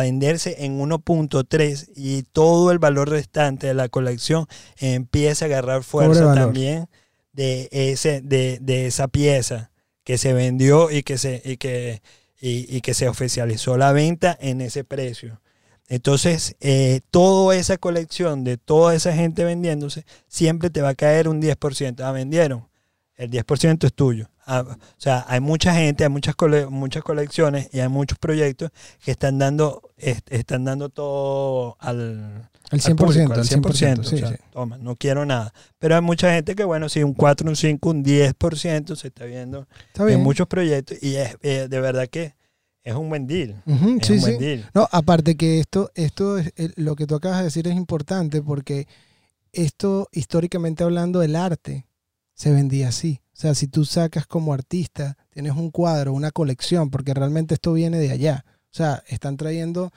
venderse 0.00 0.64
en 0.64 0.78
1.3 0.78 1.90
y 1.96 2.24
todo 2.24 2.70
el 2.70 2.78
valor 2.78 3.08
restante 3.08 3.68
de 3.68 3.74
la 3.74 3.88
colección 3.88 4.46
empieza 4.78 5.46
a 5.46 5.48
agarrar 5.48 5.82
fuerza 5.82 6.34
también 6.34 6.88
de, 7.32 7.68
ese, 7.72 8.20
de, 8.20 8.58
de 8.60 8.86
esa 8.86 9.08
pieza 9.08 9.70
que 10.04 10.18
se 10.18 10.34
vendió 10.34 10.90
y 10.90 11.02
que 11.02 11.16
se, 11.16 11.40
y 11.42 11.56
que, 11.56 12.02
y, 12.38 12.76
y 12.76 12.82
que 12.82 12.92
se 12.92 13.08
oficializó 13.08 13.78
la 13.78 13.92
venta 13.92 14.36
en 14.38 14.60
ese 14.60 14.84
precio. 14.84 15.40
Entonces, 15.88 16.54
eh, 16.60 17.00
toda 17.10 17.56
esa 17.56 17.78
colección 17.78 18.44
de 18.44 18.58
toda 18.58 18.94
esa 18.94 19.14
gente 19.14 19.44
vendiéndose, 19.44 20.04
siempre 20.28 20.68
te 20.68 20.82
va 20.82 20.90
a 20.90 20.94
caer 20.94 21.28
un 21.28 21.40
10%. 21.40 22.00
Ah, 22.00 22.12
vendieron. 22.12 22.68
El 23.14 23.30
10% 23.30 23.86
es 23.86 23.94
tuyo. 23.94 24.28
O 24.48 24.76
sea, 24.96 25.24
hay 25.28 25.40
mucha 25.40 25.74
gente, 25.74 26.04
hay 26.04 26.10
muchas, 26.10 26.36
cole- 26.36 26.66
muchas 26.68 27.02
colecciones 27.02 27.68
y 27.72 27.80
hay 27.80 27.88
muchos 27.88 28.18
proyectos 28.18 28.70
que 29.04 29.10
están 29.10 29.38
dando, 29.38 29.82
est- 29.96 30.30
están 30.32 30.64
dando 30.64 30.88
todo 30.88 31.76
al, 31.80 32.48
al 32.70 32.80
100%, 32.80 32.96
público, 32.96 33.32
al 33.32 33.40
el 33.40 33.46
100%, 33.48 33.98
o 34.00 34.04
sí, 34.04 34.18
sea, 34.18 34.28
sí. 34.30 34.36
Toma, 34.52 34.78
no 34.78 34.94
quiero 34.94 35.26
nada. 35.26 35.52
Pero 35.78 35.96
hay 35.96 36.00
mucha 36.00 36.32
gente 36.32 36.54
que, 36.54 36.62
bueno, 36.64 36.88
si 36.88 37.02
un 37.02 37.12
4, 37.14 37.48
un 37.48 37.56
5, 37.56 37.90
un 37.90 38.04
10% 38.04 38.94
se 38.96 39.08
está 39.08 39.24
viendo 39.24 39.66
Está 39.88 40.10
en 40.10 40.20
muchos 40.22 40.46
proyectos 40.46 40.98
y 41.02 41.16
es, 41.16 41.36
eh, 41.42 41.66
de 41.68 41.80
verdad 41.80 42.06
que 42.08 42.34
es 42.84 42.94
un 42.94 43.08
buen 43.08 43.26
deal. 43.26 43.62
Es 43.66 44.06
sí, 44.06 44.12
un 44.12 44.18
sí. 44.20 44.20
buen 44.20 44.38
deal. 44.38 44.70
No, 44.74 44.88
aparte 44.92 45.36
que 45.36 45.58
esto, 45.58 45.90
esto 45.96 46.38
es, 46.38 46.52
eh, 46.56 46.70
lo 46.76 46.94
que 46.94 47.06
tú 47.08 47.16
acabas 47.16 47.38
de 47.38 47.44
decir 47.44 47.66
es 47.66 47.74
importante 47.74 48.42
porque 48.42 48.86
esto, 49.52 50.08
históricamente 50.12 50.84
hablando, 50.84 51.22
el 51.22 51.34
arte 51.34 51.86
se 52.34 52.52
vendía 52.52 52.88
así. 52.90 53.20
O 53.36 53.38
sea, 53.38 53.54
si 53.54 53.68
tú 53.68 53.84
sacas 53.84 54.26
como 54.26 54.54
artista, 54.54 55.18
tienes 55.30 55.52
un 55.52 55.70
cuadro, 55.70 56.14
una 56.14 56.30
colección, 56.30 56.88
porque 56.90 57.12
realmente 57.12 57.52
esto 57.54 57.74
viene 57.74 57.98
de 57.98 58.10
allá. 58.10 58.44
O 58.48 58.76
sea, 58.76 59.02
están 59.08 59.36
trayendo 59.36 59.90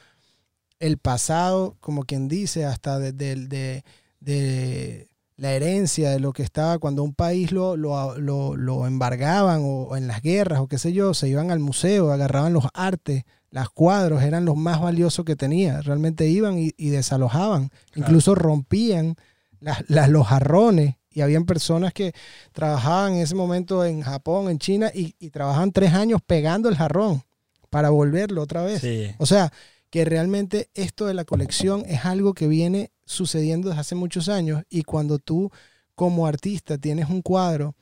el 0.79 0.97
pasado, 0.97 1.77
como 1.79 2.03
quien 2.03 2.27
dice, 2.27 2.65
hasta 2.65 2.99
de, 2.99 3.13
de- 3.13 3.35
de- 3.47 3.83
de 4.19 5.07
la 5.37 5.53
herencia 5.53 6.09
de 6.11 6.19
lo 6.19 6.33
que 6.33 6.43
estaba 6.43 6.79
cuando 6.79 7.01
un 7.03 7.13
país 7.13 7.53
lo, 7.53 7.77
lo, 7.77 8.17
lo, 8.17 8.57
lo 8.57 8.85
embargaban 8.85 9.61
o, 9.61 9.83
o 9.83 9.95
en 9.95 10.07
las 10.07 10.21
guerras 10.21 10.59
o 10.59 10.67
qué 10.67 10.77
sé 10.77 10.91
yo, 10.91 11.13
se 11.13 11.29
iban 11.29 11.49
al 11.51 11.59
museo, 11.59 12.11
agarraban 12.11 12.51
los 12.51 12.65
artes, 12.73 13.23
las 13.49 13.69
cuadros 13.69 14.21
eran 14.21 14.43
los 14.43 14.57
más 14.57 14.81
valiosos 14.81 15.23
que 15.23 15.37
tenía. 15.37 15.79
Realmente 15.81 16.27
iban 16.27 16.59
y, 16.59 16.71
y 16.75 16.89
desalojaban, 16.89 17.69
Claro. 17.69 17.81
incluso 18.09 18.35
rompían 18.35 19.15
las, 19.61 19.89
las- 19.89 20.09
los 20.09 20.27
jarrones. 20.27 20.95
Y 21.11 21.21
habían 21.21 21.45
personas 21.45 21.93
que 21.93 22.13
trabajaban 22.51 23.13
en 23.13 23.19
ese 23.19 23.35
momento 23.35 23.83
en 23.83 24.01
Japón, 24.01 24.49
en 24.49 24.59
China, 24.59 24.91
y, 24.93 25.15
y 25.19 25.29
trabajaban 25.29 25.71
tres 25.71 25.93
años 25.93 26.21
pegando 26.25 26.69
el 26.69 26.75
jarrón 26.75 27.23
para 27.69 27.89
volverlo 27.89 28.41
otra 28.41 28.63
vez. 28.63 28.81
Sí. 28.81 29.11
O 29.17 29.25
sea, 29.25 29.51
que 29.89 30.05
realmente 30.05 30.69
esto 30.73 31.05
de 31.05 31.13
la 31.13 31.25
colección 31.25 31.83
es 31.87 32.05
algo 32.05 32.33
que 32.33 32.47
viene 32.47 32.91
sucediendo 33.05 33.69
desde 33.69 33.81
hace 33.81 33.95
muchos 33.95 34.29
años 34.29 34.63
y 34.69 34.83
cuando 34.83 35.17
tú 35.17 35.51
como 35.95 36.27
artista 36.27 36.77
tienes 36.77 37.09
un 37.09 37.21
cuadro 37.21 37.75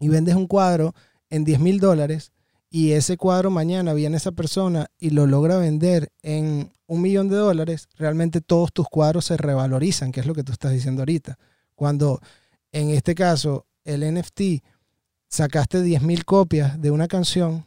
y 0.00 0.08
vendes 0.08 0.34
un 0.34 0.46
cuadro 0.46 0.94
en 1.30 1.44
10 1.44 1.60
mil 1.60 1.80
dólares 1.80 2.32
y 2.68 2.92
ese 2.92 3.16
cuadro 3.16 3.50
mañana 3.50 3.94
viene 3.94 4.16
esa 4.16 4.32
persona 4.32 4.90
y 4.98 5.10
lo 5.10 5.26
logra 5.26 5.56
vender 5.56 6.12
en 6.22 6.72
un 6.88 7.00
millón 7.00 7.28
de 7.28 7.36
dólares, 7.36 7.88
realmente 7.96 8.40
todos 8.40 8.72
tus 8.72 8.86
cuadros 8.88 9.24
se 9.24 9.36
revalorizan, 9.36 10.12
que 10.12 10.20
es 10.20 10.26
lo 10.26 10.34
que 10.34 10.44
tú 10.44 10.52
estás 10.52 10.72
diciendo 10.72 11.02
ahorita. 11.02 11.38
Cuando 11.74 12.20
en 12.76 12.90
este 12.90 13.14
caso 13.14 13.66
el 13.84 14.02
NFT 14.02 14.62
sacaste 15.28 15.80
10 15.80 16.02
mil 16.02 16.26
copias 16.26 16.78
de 16.78 16.90
una 16.90 17.08
canción, 17.08 17.64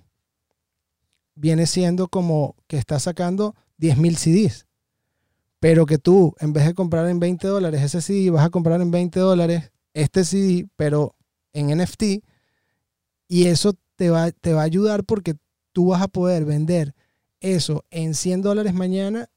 viene 1.34 1.66
siendo 1.66 2.08
como 2.10 2.56
que 2.68 2.78
estás 2.78 3.04
sacando 3.04 3.56
10 3.78 3.98
mil 3.98 4.18
CDs. 4.18 4.68
Pero 5.60 5.88
que 5.88 5.98
tú, 5.98 6.36
en 6.40 6.54
vez 6.54 6.68
de 6.68 6.76
comprar 6.76 7.08
en 7.10 7.20
20 7.20 7.48
dólares 7.48 7.82
ese 7.82 8.02
CD, 8.02 8.30
vas 8.30 8.46
a 8.46 8.52
comprar 8.52 8.82
en 8.82 8.92
20 8.92 9.20
dólares 9.20 9.72
este 9.94 10.24
CD, 10.24 10.68
pero 10.76 11.16
en 11.54 11.76
NFT. 11.76 12.24
Y 13.28 13.48
eso 13.48 13.74
te 13.96 14.12
va, 14.12 14.32
te 14.32 14.54
va 14.54 14.62
a 14.62 14.66
ayudar 14.66 15.06
porque 15.06 15.34
tú 15.72 15.88
vas 15.88 16.04
a 16.04 16.08
poder 16.08 16.46
vender 16.46 16.94
eso 17.40 17.84
en 17.90 18.14
100 18.14 18.44
dólares 18.44 18.76
mañana 18.76 19.28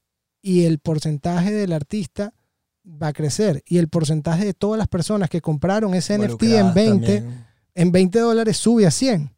y 0.43 0.65
el 0.65 0.81
porcentaje 0.81 1.51
del 1.51 1.73
artista 1.73 2.35
va 2.85 3.09
a 3.09 3.12
crecer. 3.12 3.62
Y 3.66 3.79
el 3.79 3.88
porcentaje 3.88 4.45
de 4.45 4.55
todas 4.55 4.79
las 4.79 4.88
personas 4.88 5.29
que 5.31 5.40
compraron 5.40 5.95
ese 5.95 6.14
NFT 6.18 6.42
en 6.42 6.51
Involucradas 6.51 6.75
20, 6.75 7.07
también. 7.21 7.47
en 7.75 7.92
20 7.92 8.18
dólares 8.21 8.57
sube 8.57 8.87
a 8.87 8.90
100 8.90 9.31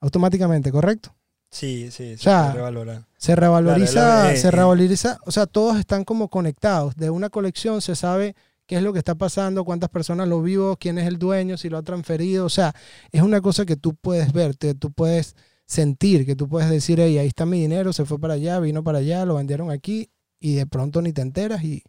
automáticamente, 0.00 0.70
¿correcto? 0.72 1.14
Sí, 1.50 1.90
sí, 1.90 2.16
se 2.16 2.24
sea, 2.24 2.42
puede 2.44 2.54
revalorar. 2.56 3.06
Se 3.16 3.34
revaloriza, 3.36 3.92
Claro, 3.92 4.28
eh, 4.30 4.36
se 4.36 4.48
eh. 4.48 4.50
revaloriza, 4.50 5.18
o 5.24 5.30
sea, 5.30 5.46
todos 5.46 5.78
están 5.78 6.04
como 6.04 6.28
conectados. 6.28 6.94
De 6.96 7.08
una 7.10 7.30
colección 7.30 7.80
se 7.80 7.96
sabe 7.96 8.34
qué 8.66 8.76
es 8.76 8.82
lo 8.82 8.92
que 8.92 8.98
está 8.98 9.14
pasando, 9.14 9.64
cuántas 9.64 9.88
personas 9.90 10.28
lo 10.28 10.42
vio, 10.42 10.76
quién 10.78 10.98
es 10.98 11.06
el 11.06 11.18
dueño, 11.18 11.56
si 11.56 11.68
lo 11.68 11.78
ha 11.78 11.82
transferido. 11.82 12.44
O 12.44 12.50
sea, 12.50 12.74
es 13.12 13.22
una 13.22 13.40
cosa 13.40 13.64
que 13.64 13.76
tú 13.76 13.94
puedes 13.94 14.32
ver, 14.32 14.56
te- 14.56 14.74
tú 14.74 14.90
puedes 14.90 15.34
sentir, 15.66 16.26
que 16.26 16.36
tú 16.36 16.48
puedes 16.48 16.68
decir, 16.68 17.00
hey, 17.00 17.18
ahí 17.18 17.28
está 17.28 17.46
mi 17.46 17.60
dinero, 17.60 17.92
se 17.92 18.04
fue 18.04 18.18
para 18.18 18.34
allá, 18.34 18.58
vino 18.60 18.82
para 18.84 18.98
allá, 18.98 19.24
lo 19.24 19.36
vendieron 19.36 19.70
aquí 19.70 20.10
y 20.38 20.54
de 20.56 20.66
pronto 20.66 21.00
ni 21.00 21.12
te 21.12 21.22
enteras 21.22 21.62
y 21.64 21.82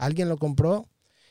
alguien 0.00 0.28
lo 0.28 0.36
compró 0.36 0.88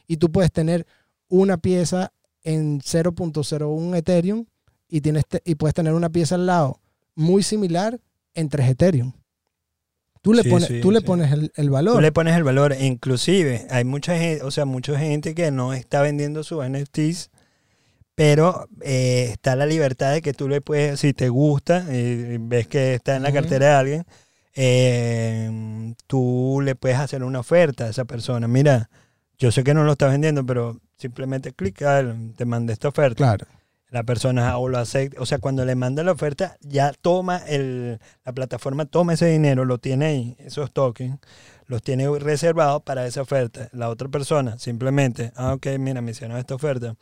y 0.07 0.17
tú 0.17 0.31
puedes 0.31 0.51
tener 0.51 0.85
una 1.27 1.57
pieza 1.57 2.11
en 2.43 2.79
0.01 2.79 3.95
Ethereum 3.97 4.45
y, 4.87 5.01
tienes 5.01 5.23
y 5.45 5.55
puedes 5.55 5.73
tener 5.73 5.93
una 5.93 6.09
pieza 6.09 6.35
al 6.35 6.45
lado 6.45 6.79
muy 7.15 7.43
similar 7.43 7.99
en 8.33 8.49
3 8.49 8.69
Ethereum. 8.69 9.13
Tú 10.21 10.33
le 10.33 10.43
Sí, 10.43 10.49
pones, 10.49 10.67
sí, 10.67 10.81
tú 10.81 10.91
le 10.91 10.99
sí. 10.99 11.05
pones 11.05 11.31
el, 11.31 11.51
el 11.55 11.69
valor. 11.69 11.95
Tú 11.95 12.01
le 12.01 12.11
pones 12.11 12.35
el 12.35 12.43
valor. 12.43 12.75
Inclusive, 12.79 13.67
hay 13.69 13.85
mucha 13.85 14.17
gente, 14.17 14.43
o 14.43 14.51
sea, 14.51 14.65
mucha 14.65 14.97
gente 14.99 15.33
que 15.33 15.49
no 15.51 15.73
está 15.73 16.01
vendiendo 16.01 16.43
sus 16.43 16.65
NFTs, 16.67 17.29
pero 18.15 18.67
eh, 18.81 19.29
está 19.31 19.55
la 19.55 19.65
libertad 19.65 20.11
de 20.11 20.21
que 20.21 20.33
tú 20.33 20.49
le 20.49 20.59
puedes, 20.59 20.99
si 20.99 21.13
te 21.13 21.29
gusta, 21.29 21.85
eh, 21.89 22.37
ves 22.41 22.67
que 22.67 22.95
está 22.95 23.15
en 23.15 23.23
la 23.23 23.31
cartera 23.31 23.67
de 23.67 23.73
alguien, 23.73 24.05
eh, 24.55 25.93
tú 26.07 26.59
le 26.63 26.75
puedes 26.75 26.97
hacer 26.97 27.23
una 27.23 27.39
oferta 27.39 27.85
a 27.85 27.89
esa 27.89 28.05
persona. 28.05 28.47
Mira, 28.47 28.89
yo 29.37 29.51
sé 29.51 29.63
que 29.63 29.73
no 29.73 29.83
lo 29.83 29.93
estás 29.93 30.11
vendiendo, 30.11 30.45
pero 30.45 30.79
simplemente 30.97 31.53
clica, 31.53 32.03
te 32.35 32.45
mandé 32.45 32.73
esta 32.73 32.87
oferta. 32.89 33.15
Claro. 33.17 33.45
La 33.91 34.03
persona 34.03 34.55
o 34.59 34.69
lo 34.69 34.77
acepta, 34.77 35.19
o 35.19 35.25
sea, 35.25 35.39
cuando 35.39 35.65
le 35.65 35.73
manda 35.73 36.03
la 36.03 36.11
oferta, 36.11 36.57
ya 36.61 36.93
toma 37.01 37.37
el, 37.47 37.99
la 38.23 38.33
plataforma, 38.33 38.85
toma 38.85 39.13
ese 39.13 39.25
dinero, 39.25 39.65
lo 39.65 39.79
tiene 39.79 40.05
ahí, 40.05 40.35
esos 40.39 40.71
tokens, 40.71 41.17
los 41.65 41.81
tiene 41.81 42.07
reservados 42.19 42.83
para 42.83 43.07
esa 43.07 43.21
oferta. 43.23 43.67
La 43.71 43.89
otra 43.89 44.07
persona 44.07 44.59
simplemente, 44.59 45.31
ah, 45.35 45.53
ok, 45.53 45.67
mira, 45.79 46.01
me 46.01 46.11
hicieron 46.11 46.37
esta 46.37 46.53
oferta, 46.53 46.95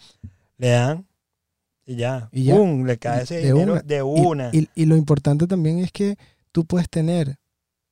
le 0.57 0.69
dan 0.69 1.05
y 1.85 1.95
ya, 1.97 2.29
Y 2.31 2.45
ya. 2.45 2.55
¡pum! 2.55 2.85
le 2.85 2.97
cae 2.97 3.23
ese 3.23 3.35
De 3.35 3.51
dinero 3.51 3.73
una. 3.73 3.81
de 3.81 3.97
Y- 3.97 4.01
una. 4.01 4.49
Y, 4.53 4.69
y 4.75 4.85
lo 4.85 4.95
importante 4.95 5.45
también 5.45 5.79
es 5.79 5.91
que 5.91 6.17
tú 6.57 6.65
puedes 6.65 6.89
tener 6.89 7.37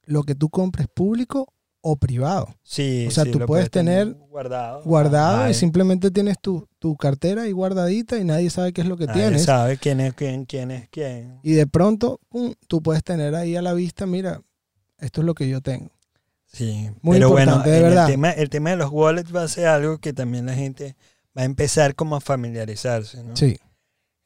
lo 0.06 0.24
que 0.24 0.34
tú 0.34 0.50
compres 0.50 0.88
público 0.88 1.54
o 1.82 1.98
privado. 1.98 2.48
sí, 2.64 3.06
o 3.08 3.12
sea, 3.12 3.24
sí, 3.24 3.30
tú 3.30 3.38
puedes 3.42 3.70
tener 3.70 4.16
guardado. 4.28 4.82
Guardado 4.82 5.48
y 5.48 5.54
simplemente 5.54 6.10
tienes 6.10 6.40
tu, 6.42 6.68
tu 6.80 6.98
cartera 6.98 7.44
ahí 7.44 7.52
guardadita 7.52 8.18
y 8.18 8.24
nadie 8.24 8.50
sabe 8.50 8.74
qué 8.74 8.82
es 8.82 8.88
lo 8.88 8.98
que 8.98 9.06
nadie 9.06 9.22
tienes. 9.22 9.44
sabe 9.44 9.78
quién 9.78 10.00
es 10.00 10.16
quién, 10.16 10.46
quién 10.46 10.72
es 10.72 10.90
quién. 10.90 11.40
Y 11.44 11.52
de 11.52 11.68
pronto, 11.68 12.20
pum, 12.28 12.56
tú 12.68 12.82
puedes 12.82 13.04
tener 13.04 13.36
ahí 13.36 13.56
a 13.56 13.62
la 13.62 13.74
vista, 13.74 14.08
mira, 14.08 14.42
esto 14.98 15.22
es 15.22 15.28
lo 15.28 15.36
que 15.36 15.48
yo 15.48 15.62
tengo. 15.62 15.92
Sí, 16.48 16.90
Muy 17.04 17.18
pero 17.18 17.30
bueno, 17.30 17.52
importante, 17.52 17.70
de 17.70 17.82
verdad. 17.84 18.06
El, 18.06 18.12
tema, 18.14 18.32
el 18.32 18.50
tema 18.50 18.70
de 18.72 18.78
los 18.78 18.90
wallets 18.90 19.36
va 19.36 19.44
a 19.44 19.48
ser 19.48 19.68
algo 19.68 20.00
que 20.00 20.12
también 20.12 20.48
la 20.48 20.56
gente 20.56 20.96
va 21.38 21.44
a 21.44 21.46
empezar 21.46 21.94
como 21.94 22.16
a 22.16 22.20
familiarizarse, 22.20 23.24
¿no? 23.24 23.36
Sí, 23.36 23.60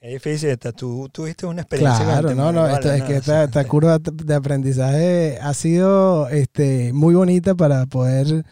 Es 0.02 0.14
difícil, 0.14 0.50
esta, 0.50 0.72
tú 0.72 1.10
tuviste 1.12 1.46
una 1.46 1.62
experiencia 1.64 2.06
claro, 2.06 2.34
no, 2.34 2.54
no, 2.54 2.68
es 2.70 3.04
que 3.04 3.18
esta, 3.18 3.44
esta 3.44 3.66
curva 3.66 4.00
de 4.00 4.34
aprendizaje 4.34 5.38
ha 5.42 5.54
sido 5.54 6.30
este, 6.30 6.94
muy 6.94 7.16
bonita 7.16 7.54
para 7.54 7.86
poder... 7.86 8.46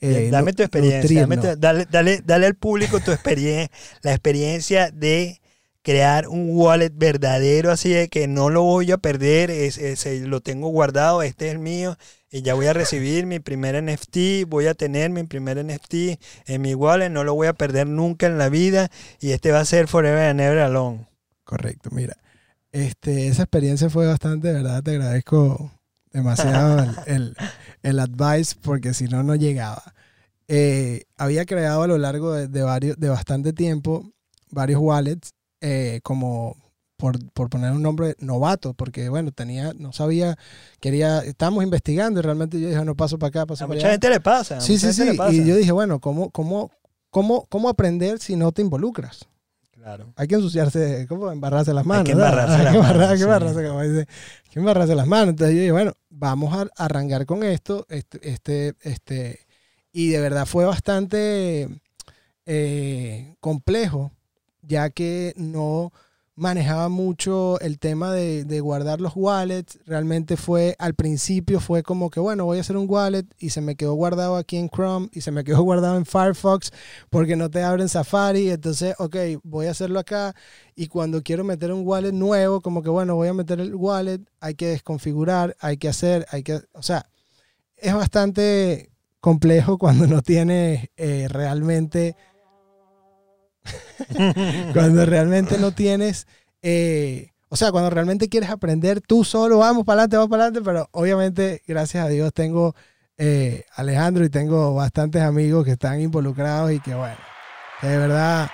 eh, 0.00 0.28
dame 0.32 0.54
tu 0.54 0.62
experiencia, 0.62 1.20
dame 1.20 1.36
nutrirnos. 1.36 1.56
tu- 1.56 1.60
dale, 1.60 1.86
dale, 1.90 2.22
dale 2.24 2.46
al 2.46 2.54
público 2.54 3.00
tu 3.00 3.12
experiencia, 3.12 3.70
la 4.02 4.12
experiencia 4.12 4.90
de 4.90 5.42
crear 5.84 6.26
un 6.28 6.48
wallet 6.56 6.90
verdadero, 6.94 7.70
así 7.70 7.90
de 7.90 8.08
que 8.08 8.26
no 8.26 8.50
lo 8.50 8.62
voy 8.62 8.90
a 8.90 8.98
perder, 8.98 9.50
es, 9.52 9.78
es- 9.78 10.04
lo 10.22 10.40
tengo 10.40 10.68
guardado, 10.70 11.22
este 11.22 11.50
es 11.52 11.58
mío, 11.60 11.96
y 12.30 12.42
ya 12.42 12.54
voy 12.54 12.66
a 12.66 12.72
recibir 12.72 13.26
mi 13.26 13.38
primer 13.38 13.76
NFT, 13.76 14.48
voy 14.48 14.66
a 14.66 14.74
tener 14.74 15.10
mi 15.10 15.22
primer 15.24 15.58
NFT 15.64 16.18
en 16.46 16.62
mi 16.62 16.74
wallet, 16.74 17.10
no 17.10 17.22
lo 17.22 17.34
voy 17.34 17.46
a 17.48 17.52
perder 17.52 17.86
nunca 17.86 18.26
en 18.26 18.38
la 18.38 18.48
vida, 18.48 18.90
y 19.20 19.32
este 19.32 19.52
va 19.52 19.60
a 19.60 19.64
ser 19.64 19.86
Forever 19.86 20.30
and 20.30 20.40
Ever 20.40 20.58
Alone. 20.60 21.06
Correcto, 21.44 21.90
mira. 21.92 22.16
Este, 22.72 23.28
esa 23.28 23.42
experiencia 23.44 23.90
fue 23.90 24.06
bastante, 24.06 24.52
verdad, 24.52 24.82
te 24.82 24.92
agradezco 24.92 25.70
demasiado 26.12 26.80
el, 26.82 26.90
el, 27.06 27.36
el 27.82 27.98
advice 28.00 28.56
porque 28.60 28.94
si 28.94 29.04
no, 29.06 29.22
no 29.22 29.34
llegaba. 29.36 29.94
Eh, 30.48 31.04
había 31.16 31.44
creado 31.46 31.82
a 31.82 31.86
lo 31.86 31.98
largo 31.98 32.32
de, 32.32 32.48
de 32.48 32.62
varios, 32.62 32.98
de 32.98 33.08
bastante 33.08 33.52
tiempo 33.52 34.10
varios 34.50 34.80
wallets, 34.80 35.32
eh, 35.60 36.00
como 36.02 36.56
por, 36.96 37.18
por 37.32 37.50
poner 37.50 37.72
un 37.72 37.82
nombre 37.82 38.14
novato, 38.18 38.72
porque 38.74 39.08
bueno, 39.08 39.32
tenía, 39.32 39.72
no 39.76 39.92
sabía, 39.92 40.36
quería, 40.80 41.18
estábamos 41.20 41.64
investigando 41.64 42.20
y 42.20 42.22
realmente 42.22 42.60
yo 42.60 42.68
dije, 42.68 42.84
no 42.84 42.94
paso 42.94 43.18
para 43.18 43.28
acá, 43.28 43.46
paso 43.46 43.64
A 43.64 43.66
para 43.66 43.76
mucha 43.76 43.86
allá. 43.88 43.94
gente 43.94 44.10
le 44.10 44.20
pasa. 44.20 44.60
Sí, 44.60 44.78
sí, 44.78 44.92
sí. 44.92 45.02
Y 45.32 45.44
yo 45.44 45.56
dije, 45.56 45.72
bueno, 45.72 46.00
¿cómo, 46.00 46.30
cómo, 46.30 46.70
cómo, 47.10 47.46
¿cómo 47.48 47.68
aprender 47.68 48.20
si 48.20 48.36
no 48.36 48.52
te 48.52 48.62
involucras? 48.62 49.26
Claro. 49.72 50.14
hay 50.16 50.26
que 50.28 50.36
ensuciarse, 50.36 51.04
¿cómo? 51.10 51.30
Embarrarse 51.30 51.74
las 51.74 51.82
Hay 51.84 51.88
manos. 51.88 52.08
embarrarse 52.08 52.54
Hay 52.56 52.62
las 52.64 52.72
que 52.72 52.78
embarrar- 52.78 52.96
manos, 52.96 53.10
hay 53.10 53.16
que 53.18 53.22
embarrarse, 53.24 53.68
como 53.68 53.82
dice, 53.82 53.98
hay 53.98 54.50
que 54.50 54.58
embarrarse 54.60 54.94
las 54.94 55.06
manos. 55.06 55.28
Entonces 55.30 55.54
yo 55.56 55.60
dije, 55.60 55.72
bueno, 55.72 55.92
vamos 56.08 56.56
a 56.56 56.66
arrancar 56.82 57.26
con 57.26 57.42
esto. 57.42 57.84
Este, 57.90 58.30
este, 58.30 58.74
este, 58.80 59.40
y 59.92 60.08
de 60.08 60.20
verdad 60.20 60.46
fue 60.46 60.64
bastante 60.64 61.68
eh, 62.46 63.34
complejo, 63.40 64.10
ya 64.66 64.90
que 64.90 65.32
no 65.36 65.92
manejaba 66.36 66.88
mucho 66.88 67.60
el 67.60 67.78
tema 67.78 68.12
de, 68.12 68.60
guardar 68.60 69.00
los 69.00 69.12
wallets. 69.14 69.78
Realmente 69.86 70.36
fue, 70.36 70.74
al 70.78 70.94
principio 70.94 71.60
fue 71.60 71.82
como 71.82 72.10
que, 72.10 72.20
bueno, 72.20 72.44
voy 72.44 72.58
a 72.58 72.60
hacer 72.62 72.76
un 72.76 72.88
wallet 72.88 73.26
y 73.38 73.50
se 73.50 73.60
me 73.60 73.76
quedó 73.76 73.94
guardado 73.94 74.36
aquí 74.36 74.56
en 74.56 74.68
Chrome 74.68 75.08
y 75.12 75.20
se 75.20 75.30
me 75.30 75.44
quedó 75.44 75.62
guardado 75.62 75.96
en 75.96 76.06
Firefox 76.06 76.72
porque 77.10 77.36
no 77.36 77.50
te 77.50 77.62
abren 77.62 77.88
Safari. 77.88 78.50
Entonces, 78.50 78.94
ok, 78.98 79.16
voy 79.42 79.66
a 79.66 79.70
hacerlo 79.72 79.98
acá. 80.00 80.34
Y 80.74 80.88
cuando 80.88 81.22
quiero 81.22 81.44
meter 81.44 81.72
un 81.72 81.86
wallet 81.86 82.12
nuevo, 82.12 82.60
como 82.60 82.82
que, 82.82 82.90
bueno, 82.90 83.14
voy 83.14 83.28
a 83.28 83.34
meter 83.34 83.60
el 83.60 83.74
wallet, 83.74 84.20
hay 84.40 84.54
que 84.54 84.66
desconfigurar, 84.68 85.56
hay 85.60 85.76
que 85.76 85.88
hacer, 85.88 86.26
hay 86.30 86.42
que, 86.42 86.60
o 86.72 86.82
sea, 86.82 87.06
es 87.76 87.94
bastante 87.94 88.90
complejo 89.20 89.78
cuando 89.78 90.06
no 90.06 90.22
tienes 90.22 90.88
eh, 90.96 91.28
realmente 91.28 92.16
cuando 94.72 95.04
realmente 95.06 95.58
no 95.58 95.72
tienes, 95.72 96.26
eh, 96.62 97.30
o 97.48 97.56
sea, 97.56 97.70
cuando 97.72 97.90
realmente 97.90 98.28
quieres 98.28 98.50
aprender 98.50 99.00
tú 99.00 99.24
solo, 99.24 99.58
vamos 99.58 99.84
para 99.84 100.02
adelante, 100.02 100.16
vamos 100.16 100.30
para 100.30 100.44
adelante, 100.44 100.64
pero 100.64 100.88
obviamente, 100.92 101.62
gracias 101.66 102.04
a 102.04 102.08
Dios, 102.08 102.32
tengo 102.32 102.74
eh, 103.16 103.64
Alejandro 103.76 104.24
y 104.24 104.28
tengo 104.28 104.74
bastantes 104.74 105.22
amigos 105.22 105.64
que 105.64 105.72
están 105.72 106.00
involucrados 106.00 106.72
y 106.72 106.80
que, 106.80 106.94
bueno, 106.94 107.16
que 107.80 107.86
de 107.86 107.98
verdad 107.98 108.50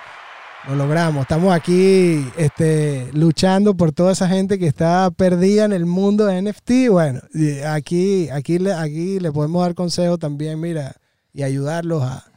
lo 0.67 0.75
logramos. 0.75 1.23
Estamos 1.23 1.53
aquí 1.53 2.23
este, 2.37 3.09
luchando 3.13 3.75
por 3.75 3.91
toda 3.91 4.11
esa 4.11 4.27
gente 4.27 4.59
que 4.59 4.67
está 4.67 5.09
perdida 5.09 5.65
en 5.65 5.73
el 5.73 5.85
mundo 5.85 6.27
de 6.27 6.41
NFT. 6.41 6.89
Bueno, 6.89 7.21
aquí, 7.67 8.29
aquí, 8.29 8.59
aquí 8.69 9.19
le 9.19 9.31
podemos 9.31 9.63
dar 9.63 9.73
consejo 9.73 10.17
también, 10.17 10.59
mira, 10.59 10.95
y 11.33 11.43
ayudarlos 11.43 12.03
a, 12.03 12.30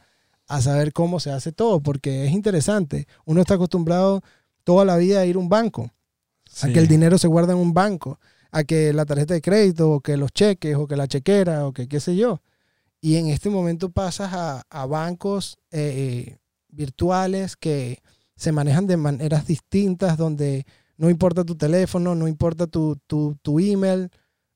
a 0.47 0.61
saber 0.61 0.93
cómo 0.93 1.19
se 1.19 1.31
hace 1.31 1.51
todo, 1.51 1.81
porque 1.81 2.25
es 2.25 2.31
interesante. 2.31 3.07
Uno 3.25 3.41
está 3.41 3.55
acostumbrado 3.55 4.21
toda 4.63 4.85
la 4.85 4.97
vida 4.97 5.21
a 5.21 5.25
ir 5.25 5.35
a 5.35 5.39
un 5.39 5.49
banco, 5.49 5.91
a 6.61 6.67
que 6.67 6.79
el 6.79 6.87
dinero 6.87 7.17
se 7.17 7.27
guarda 7.27 7.53
en 7.53 7.59
un 7.59 7.73
banco, 7.73 8.19
a 8.51 8.63
que 8.63 8.93
la 8.93 9.05
tarjeta 9.05 9.33
de 9.33 9.41
crédito, 9.41 9.91
o 9.91 10.01
que 10.01 10.17
los 10.17 10.31
cheques, 10.31 10.75
o 10.75 10.87
que 10.87 10.95
la 10.95 11.07
chequera, 11.07 11.67
o 11.67 11.73
que 11.73 11.87
qué 11.87 11.99
sé 11.99 12.15
yo. 12.15 12.41
Y 13.01 13.17
en 13.17 13.27
este 13.27 13.49
momento 13.49 13.89
pasas 13.89 14.31
a, 14.33 14.85
bancos 14.87 15.57
eh, 15.71 16.27
eh, 16.27 16.37
virtuales 16.69 17.55
que 17.55 17.99
se 18.35 18.51
manejan 18.51 18.87
de 18.87 18.97
maneras 18.97 19.45
distintas, 19.47 20.17
donde 20.17 20.65
no 20.97 21.09
importa 21.09 21.43
tu 21.43 21.55
teléfono, 21.55 22.15
no 22.15 22.27
importa 22.27 22.67
tu, 22.67 22.97
tu, 23.07 23.37
tu 23.41 23.59
email. 23.59 24.09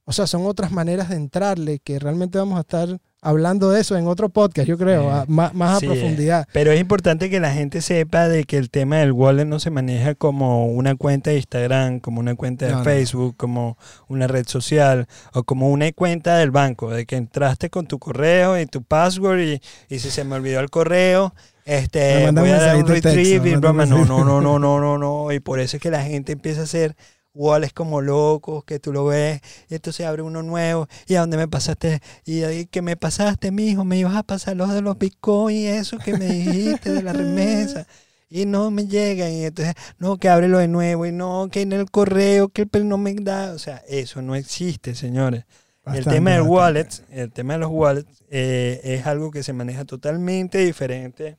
O 0.10 0.12
sea, 0.12 0.26
son 0.26 0.48
otras 0.48 0.72
maneras 0.72 1.10
de 1.10 1.18
entrarle 1.18 1.78
que 1.78 2.00
realmente 2.00 2.40
vamos 2.40 2.58
a 2.58 2.62
estar 2.62 3.00
hablando 3.22 3.70
de 3.70 3.82
eso 3.82 3.96
en 3.96 4.08
otro 4.08 4.30
podcast, 4.30 4.68
yo 4.68 4.76
creo, 4.76 5.24
más, 5.28 5.52
a 5.54 5.80
profundidad. 5.86 6.48
Pero 6.52 6.72
es 6.72 6.82
importante 6.82 7.30
que 7.30 7.40
la 7.40 7.54
gente 7.54 7.80
sepa 7.84 8.28
de 8.28 8.46
que 8.46 8.58
el 8.58 8.72
tema 8.72 8.98
del 8.98 9.12
wallet 9.12 9.46
no 9.46 9.60
se 9.60 9.70
maneja 9.70 10.16
como 10.16 10.66
una 10.66 10.96
cuenta 10.96 11.30
de 11.30 11.36
Instagram, 11.36 12.00
como 12.00 12.22
una 12.22 12.34
cuenta 12.34 12.66
de 12.66 12.84
Facebook, 12.84 13.38
como 13.38 13.78
una 14.08 14.26
red 14.26 14.48
social 14.48 15.08
o 15.32 15.44
como 15.44 15.70
una 15.70 15.92
cuenta 15.92 16.38
del 16.38 16.50
banco, 16.50 16.90
de 16.90 17.06
que 17.06 17.16
entraste 17.16 17.70
con 17.70 17.86
tu 17.86 18.00
correo 18.00 18.60
y 18.60 18.66
tu 18.66 18.82
password 18.82 19.42
y, 19.42 19.62
y 19.90 20.00
si 20.00 20.10
se 20.10 20.24
me 20.24 20.38
olvidó 20.38 20.60
el 20.60 20.72
correo, 20.72 21.36
este, 21.66 22.32
voy 22.32 22.50
a 22.50 22.58
dar 22.58 22.78
un 22.78 22.88
retrieve, 22.88 23.58
no, 23.58 23.74
no, 23.74 23.86
no, 23.86 24.42
no, 24.42 24.58
no, 24.58 24.80
no, 24.80 24.98
no, 24.98 25.32
y 25.32 25.40
por 25.40 25.60
eso 25.60 25.78
es 25.78 25.84
que 25.84 25.92
la 25.92 26.02
gente 26.02 26.32
empieza 26.32 26.62
a 26.62 26.64
hacer 26.64 26.96
wallets 27.34 27.74
como 27.74 28.02
locos, 28.02 28.64
que 28.64 28.80
tú 28.80 28.92
lo 28.92 29.06
ves, 29.06 29.42
y 29.70 29.76
entonces 29.76 30.06
abre 30.06 30.22
uno 30.22 30.44
nuevo, 30.44 30.88
y 31.08 31.16
a 31.16 31.22
dónde 31.22 31.38
me 31.38 31.48
pasaste, 31.48 32.02
y 32.26 32.44
ahí 32.44 32.66
que 32.66 32.82
me 32.82 32.98
pasaste, 32.98 33.52
mi 33.52 33.68
hijo, 33.70 33.86
me 33.86 33.98
ibas 33.98 34.16
a 34.16 34.24
pasar 34.24 34.56
los 34.58 34.74
de 34.74 34.82
los 34.82 34.98
bitcoins, 34.98 35.70
eso 35.70 35.98
que 35.98 36.18
me 36.18 36.26
dijiste 36.26 36.92
de 36.92 37.04
la 37.04 37.14
remesa, 37.14 37.88
y 38.30 38.46
no 38.46 38.72
me 38.72 38.88
llegan, 38.88 39.32
y 39.32 39.46
entonces, 39.46 39.76
no, 39.98 40.18
que 40.18 40.30
ábrelo 40.30 40.60
de 40.60 40.68
nuevo, 40.68 41.06
y 41.06 41.12
no, 41.12 41.50
que 41.52 41.62
en 41.62 41.74
el 41.74 41.90
correo, 41.90 42.50
que 42.50 42.68
el 42.72 42.88
no 42.88 42.98
me 42.98 43.14
da, 43.16 43.54
o 43.54 43.60
sea, 43.60 43.84
eso 43.88 44.22
no 44.22 44.36
existe, 44.36 44.96
señores. 44.96 45.46
el 45.86 46.06
tema 46.06 46.32
del 46.32 46.42
wallet, 46.42 46.90
el 47.10 47.32
tema 47.32 47.54
de 47.54 47.60
los 47.60 47.70
wallets, 47.72 48.24
eh, 48.30 48.82
es 48.84 49.08
algo 49.08 49.32
que 49.32 49.44
se 49.44 49.54
maneja 49.54 49.86
totalmente 49.86 50.60
diferente 50.60 51.38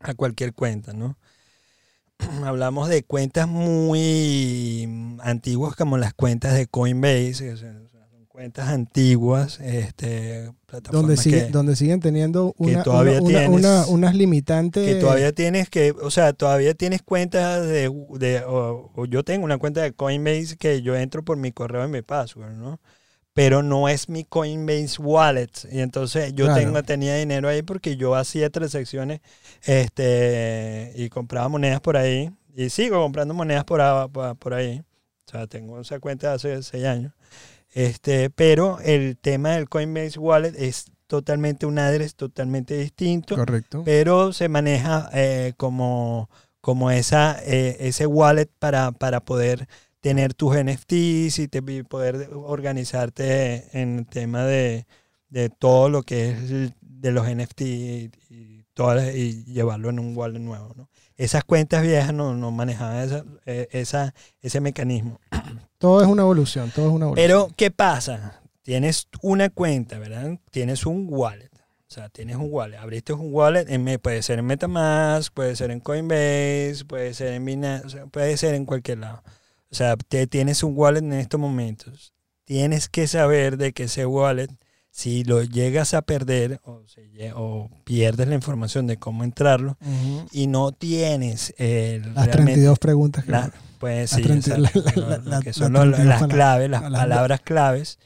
a 0.00 0.14
cualquier 0.14 0.52
cuenta, 0.52 0.92
¿no? 0.92 1.16
hablamos 2.44 2.88
de 2.88 3.02
cuentas 3.02 3.48
muy 3.48 5.16
antiguas 5.20 5.76
como 5.76 5.98
las 5.98 6.14
cuentas 6.14 6.54
de 6.54 6.66
Coinbase, 6.66 7.56
son 7.56 7.92
cuentas 8.32 8.68
antiguas, 8.68 9.60
este, 9.60 10.50
donde, 10.90 11.50
donde 11.50 11.76
siguen 11.76 12.00
teniendo 12.00 12.54
una, 12.56 13.86
unas 13.86 14.14
limitantes. 14.14 14.86
Que 14.86 15.00
todavía 15.00 15.32
tienes 15.32 15.68
que, 15.68 15.92
o 15.92 16.10
sea, 16.10 16.32
todavía 16.32 16.72
tienes 16.74 17.02
cuentas 17.02 17.66
de, 17.66 17.88
o, 18.46 19.04
yo 19.06 19.22
tengo 19.22 19.44
una 19.44 19.58
cuenta 19.58 19.82
de 19.82 19.92
Coinbase 19.92 20.56
que 20.56 20.80
yo 20.82 20.96
entro 20.96 21.22
por 21.22 21.36
mi 21.36 21.52
correo 21.52 21.84
y 21.84 21.88
mi 21.88 22.02
password, 22.02 22.54
¿no? 22.54 22.80
Pero 23.34 23.62
no 23.62 23.88
es 23.88 24.08
mi 24.08 24.24
Coinbase 24.24 25.00
Wallet. 25.00 25.50
Y 25.70 25.80
entonces 25.80 26.34
yo 26.34 26.52
tengo, 26.54 26.82
tenía 26.82 27.16
dinero 27.16 27.48
ahí 27.48 27.62
porque 27.62 27.96
yo 27.96 28.14
hacía 28.14 28.50
transacciones 28.50 29.20
este, 29.62 30.92
y 30.94 31.08
compraba 31.08 31.48
monedas 31.48 31.80
por 31.80 31.96
ahí. 31.96 32.30
Y 32.54 32.68
sigo 32.68 33.00
comprando 33.00 33.32
monedas 33.32 33.64
por, 33.64 33.80
por, 34.38 34.54
ahí. 34.54 34.82
O 35.26 35.30
sea, 35.30 35.46
tengo 35.46 35.80
esa 35.80 35.98
cuenta 35.98 36.34
hace 36.34 36.62
seis 36.62 36.84
años. 36.84 37.12
Este, 37.70 38.28
pero 38.28 38.78
el 38.80 39.16
tema 39.16 39.52
del 39.52 39.68
Coinbase 39.68 40.18
Wallet 40.18 40.54
es 40.58 40.92
totalmente 41.06 41.64
un 41.64 41.78
address 41.78 42.14
totalmente 42.14 42.76
distinto. 42.76 43.36
Correcto. 43.36 43.82
Pero 43.84 44.34
se 44.34 44.50
maneja 44.50 45.08
eh, 45.14 45.54
como, 45.56 46.28
como 46.60 46.90
esa, 46.90 47.38
eh, 47.44 47.78
ese 47.80 48.06
wallet 48.06 48.50
para, 48.58 48.92
para 48.92 49.20
poder 49.20 49.68
tener 50.02 50.34
tus 50.34 50.54
NFTs 50.54 51.38
y, 51.38 51.48
te, 51.48 51.62
poder 51.84 52.28
organizarte 52.34 53.80
en 53.80 54.00
el 54.00 54.06
tema 54.06 54.44
de, 54.44 54.84
todo 55.58 55.88
lo 55.88 56.02
que 56.02 56.32
es 56.32 56.72
de 56.80 57.12
los 57.12 57.26
NFT 57.26 57.60
y, 57.62 58.10
y 58.28 59.44
llevarlo 59.44 59.88
en 59.88 59.98
un 59.98 60.14
wallet 60.16 60.40
nuevo. 60.40 60.74
¿no? 60.76 60.90
Esas 61.16 61.44
cuentas 61.44 61.82
viejas 61.82 62.12
no, 62.12 62.34
no 62.34 62.50
manejaban 62.50 63.38
e, 63.46 63.68
esa, 63.70 64.12
ese 64.40 64.60
mecanismo. 64.60 65.20
Todo 65.78 66.02
es 66.02 66.08
una 66.08 66.22
evolución, 66.22 66.70
todo 66.70 66.86
es 66.86 66.92
una 66.92 67.06
evolución. 67.06 67.26
Pero, 67.26 67.50
¿qué 67.56 67.72
pasa? 67.72 68.40
Tienes 68.62 69.08
una 69.20 69.50
cuenta, 69.50 69.98
¿verdad? 69.98 70.38
Tienes 70.52 70.86
un 70.86 71.08
wallet. 71.10 71.50
O 71.88 71.94
sea, 71.94 72.08
tienes 72.08 72.36
un 72.36 72.46
wallet, 72.50 72.76
abriste 72.76 73.12
un 73.12 73.34
wallet, 73.34 73.66
en, 73.68 73.98
puede 73.98 74.22
ser 74.22 74.38
en 74.38 74.46
Metamask, 74.46 75.34
puede 75.34 75.56
ser 75.56 75.72
en 75.72 75.80
Coinbase, 75.80 76.84
puede 76.86 77.14
ser 77.14 77.32
en 77.32 77.44
Binance, 77.44 78.06
puede 78.12 78.36
ser 78.36 78.54
en 78.54 78.64
cualquier 78.64 78.98
lado. 78.98 79.24
O 79.72 79.74
sea, 79.74 79.96
te 79.96 80.26
tienes 80.26 80.62
un 80.62 80.74
wallet 80.76 80.98
en 80.98 81.14
estos 81.14 81.40
momentos. 81.40 82.12
Tienes 82.44 82.90
que 82.90 83.06
saber 83.06 83.56
de 83.56 83.72
que 83.72 83.84
ese 83.84 84.04
wallet, 84.04 84.50
si 84.90 85.24
lo 85.24 85.42
llegas 85.42 85.94
a 85.94 86.02
perder 86.02 86.60
o, 86.64 86.82
o 87.36 87.70
pierdes 87.84 88.28
la 88.28 88.34
información 88.34 88.86
de 88.86 88.98
cómo 88.98 89.24
entrarlo 89.24 89.78
y 90.30 90.46
no 90.46 90.72
tienes 90.72 91.54
las 91.58 92.30
32 92.30 92.78
preguntas 92.78 93.24
que 93.24 93.32
pues 93.78 94.10
sí, 94.10 94.22
que 94.22 95.52
son 95.54 95.72
las 95.72 96.22
claves, 96.26 96.68
las 96.68 96.82
palabras 96.82 97.40
claves, 97.40 97.98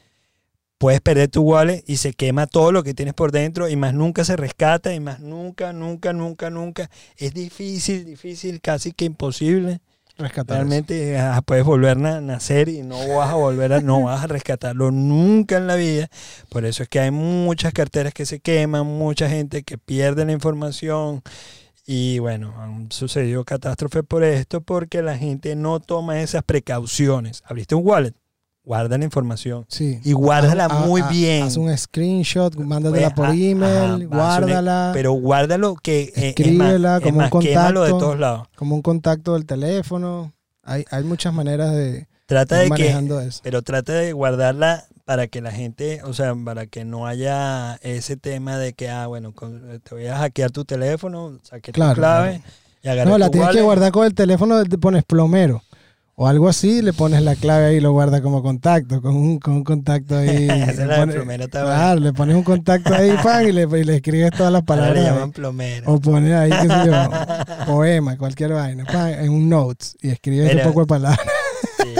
puedes 0.77 1.01
perder 1.01 1.27
tu 1.27 1.41
wallet 1.41 1.83
y 1.85 1.97
se 1.97 2.13
quema 2.13 2.47
todo 2.47 2.71
lo 2.71 2.81
que 2.81 2.93
tienes 2.93 3.13
por 3.13 3.33
dentro 3.33 3.67
y 3.67 3.75
más 3.75 3.93
nunca 3.93 4.23
se 4.23 4.37
rescata 4.37 4.93
y 4.93 5.01
más 5.01 5.19
nunca, 5.19 5.73
nunca, 5.73 6.13
nunca, 6.13 6.49
nunca. 6.49 6.89
Es 7.17 7.33
difícil, 7.33 8.05
difícil, 8.05 8.61
casi 8.61 8.93
que 8.93 9.03
imposible 9.03 9.81
Realmente 10.17 11.17
ah, 11.17 11.41
puedes 11.45 11.63
volver 11.63 11.97
a 11.97 12.21
nacer 12.21 12.69
y 12.69 12.81
no 12.81 12.97
vas 13.15 13.29
a 13.29 13.35
volver 13.35 13.73
a, 13.73 13.81
no 13.81 14.01
vas 14.05 14.23
a 14.23 14.27
rescatarlo 14.27 14.91
nunca 14.91 15.57
en 15.57 15.67
la 15.67 15.75
vida. 15.75 16.09
Por 16.49 16.65
eso 16.65 16.83
es 16.83 16.89
que 16.89 16.99
hay 16.99 17.11
muchas 17.11 17.73
carteras 17.73 18.13
que 18.13 18.25
se 18.25 18.39
queman, 18.39 18.85
mucha 18.85 19.29
gente 19.29 19.63
que 19.63 19.77
pierde 19.77 20.25
la 20.25 20.31
información. 20.31 21.21
Y 21.85 22.19
bueno, 22.19 22.53
han 22.59 22.91
sucedido 22.91 23.45
catástrofes 23.45 24.03
por 24.03 24.23
esto 24.23 24.61
porque 24.61 25.01
la 25.01 25.17
gente 25.17 25.55
no 25.55 25.79
toma 25.79 26.21
esas 26.21 26.43
precauciones. 26.43 27.43
Abriste 27.45 27.75
un 27.75 27.87
wallet, 27.87 28.13
guarda 28.67 28.97
la 28.97 29.05
información. 29.05 29.65
Sí. 29.69 30.01
Y 30.03 30.11
guárdala 30.11 30.67
muy 30.67 31.01
bien. 31.03 31.43
Haz 31.43 31.55
un 31.55 31.75
screenshot, 31.75 32.53
mándatela 32.57 33.15
por 33.15 33.29
email, 33.29 34.07
guárdala. 34.07 34.91
pero 34.93 35.13
guárdalo 35.13 35.75
que 35.75 36.11
eh, 36.15 36.29
escríbela 36.29 36.99
como 36.99 37.19
un 37.19 37.29
contacto 37.29 37.83
de 37.83 37.89
todos 37.91 38.19
lados. 38.19 38.47
Como 38.57 38.75
un 38.75 38.81
contacto 38.81 39.33
del 39.35 39.45
teléfono. 39.45 40.33
Hay, 40.63 40.83
hay 40.91 41.03
muchas 41.05 41.33
maneras 41.33 41.71
de 41.71 42.07
trata 42.25 42.57
de 42.57 42.67
manejando 42.67 43.21
eso. 43.21 43.39
Pero 43.41 43.61
trata 43.61 43.93
de 43.93 44.11
guardarla 44.11 44.83
para 45.05 45.27
que 45.27 45.39
la 45.39 45.51
gente, 45.51 46.03
o 46.03 46.13
sea, 46.13 46.35
para 46.35 46.67
que 46.67 46.83
no 46.83 47.07
haya 47.07 47.75
ese 47.75 48.17
tema 48.17 48.57
de 48.57 48.73
que, 48.73 48.89
ah, 48.89 49.07
bueno, 49.07 49.33
te 49.81 49.95
voy 49.95 50.07
a 50.07 50.17
hackear 50.17 50.51
tu 50.51 50.65
teléfono, 50.65 51.39
saque 51.43 51.71
tu 51.71 51.79
clave 51.93 52.41
y 52.83 52.89
agarra 52.89 53.11
No, 53.11 53.17
la 53.17 53.29
tienes 53.29 53.51
que 53.51 53.61
guardar 53.61 53.93
con 53.93 54.05
el 54.05 54.13
teléfono, 54.13 54.61
te 54.65 54.77
pones 54.77 55.05
plomero 55.05 55.63
o 56.19 56.25
algo 56.25 56.49
así, 56.49 56.81
le 56.81 56.93
pones 56.93 57.21
la 57.21 57.35
clave 57.35 57.65
ahí 57.65 57.75
y 57.75 57.79
lo 57.79 57.91
guardas 57.91 58.21
como 58.21 58.41
contacto, 58.41 59.03
con 59.03 59.15
un, 59.15 59.37
con 59.37 59.53
un 59.53 59.63
contacto 59.63 60.17
ahí. 60.17 60.47
pones, 60.97 61.47
claro, 61.51 61.99
le 61.99 62.11
pones 62.11 62.35
un 62.35 62.41
contacto 62.41 62.91
ahí, 62.95 63.11
pan, 63.23 63.47
y 63.47 63.51
le, 63.51 63.67
y 63.79 63.83
le 63.83 63.97
escribes 63.97 64.31
todas 64.31 64.51
las 64.51 64.63
palabras. 64.63 64.95
le 64.95 65.03
llaman 65.03 65.31
plomero. 65.31 65.93
O 65.93 66.01
pones 66.01 66.33
ahí, 66.33 66.49
qué 66.49 66.67
sé 66.67 66.87
yo, 66.87 67.65
poema, 67.67 68.17
cualquier 68.17 68.53
vaina, 68.53 68.83
pan, 68.85 69.13
en 69.13 69.29
un 69.29 69.47
notes 69.47 69.95
y 70.01 70.09
escribes 70.09 70.55
un 70.55 70.63
poco 70.63 70.79
de 70.81 70.87
palabras. 70.87 71.27
Sí, 71.77 71.93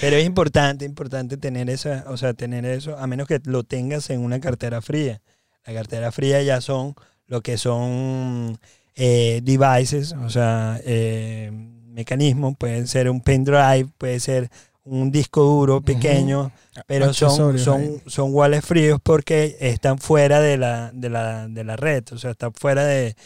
pero 0.00 0.16
es 0.18 0.24
importante, 0.24 0.84
importante 0.84 1.36
tener 1.36 1.68
eso, 1.68 1.90
o 2.06 2.16
sea, 2.16 2.32
tener 2.32 2.64
eso, 2.66 2.96
a 2.96 3.08
menos 3.08 3.26
que 3.26 3.40
lo 3.44 3.64
tengas 3.64 4.08
en 4.10 4.20
una 4.20 4.38
cartera 4.38 4.82
fría. 4.82 5.20
La 5.66 5.74
cartera 5.74 6.12
fría 6.12 6.40
ya 6.42 6.60
son 6.60 6.94
lo 7.26 7.40
que 7.40 7.58
son 7.58 8.56
eh, 8.94 9.40
devices, 9.42 10.12
o 10.12 10.30
sea, 10.30 10.78
eh, 10.84 11.50
mecanismo, 11.94 12.54
puede 12.54 12.86
ser 12.86 13.08
un 13.08 13.20
pendrive, 13.20 13.88
puede 13.96 14.20
ser 14.20 14.50
un 14.84 15.10
disco 15.10 15.42
duro 15.42 15.80
pequeño, 15.80 16.52
pero 16.86 17.14
son, 17.14 17.58
son, 17.58 18.02
son 18.06 18.34
wallets 18.34 18.66
fríos 18.66 19.00
porque 19.02 19.56
están 19.60 19.98
fuera 19.98 20.40
de 20.40 20.58
la, 20.58 20.90
de 20.92 21.08
la, 21.08 21.48
de 21.48 21.64
la 21.64 21.76
red, 21.76 22.04
o 22.12 22.18
sea, 22.18 22.32
están 22.32 22.52
fuera 22.52 22.84
de, 22.84 23.16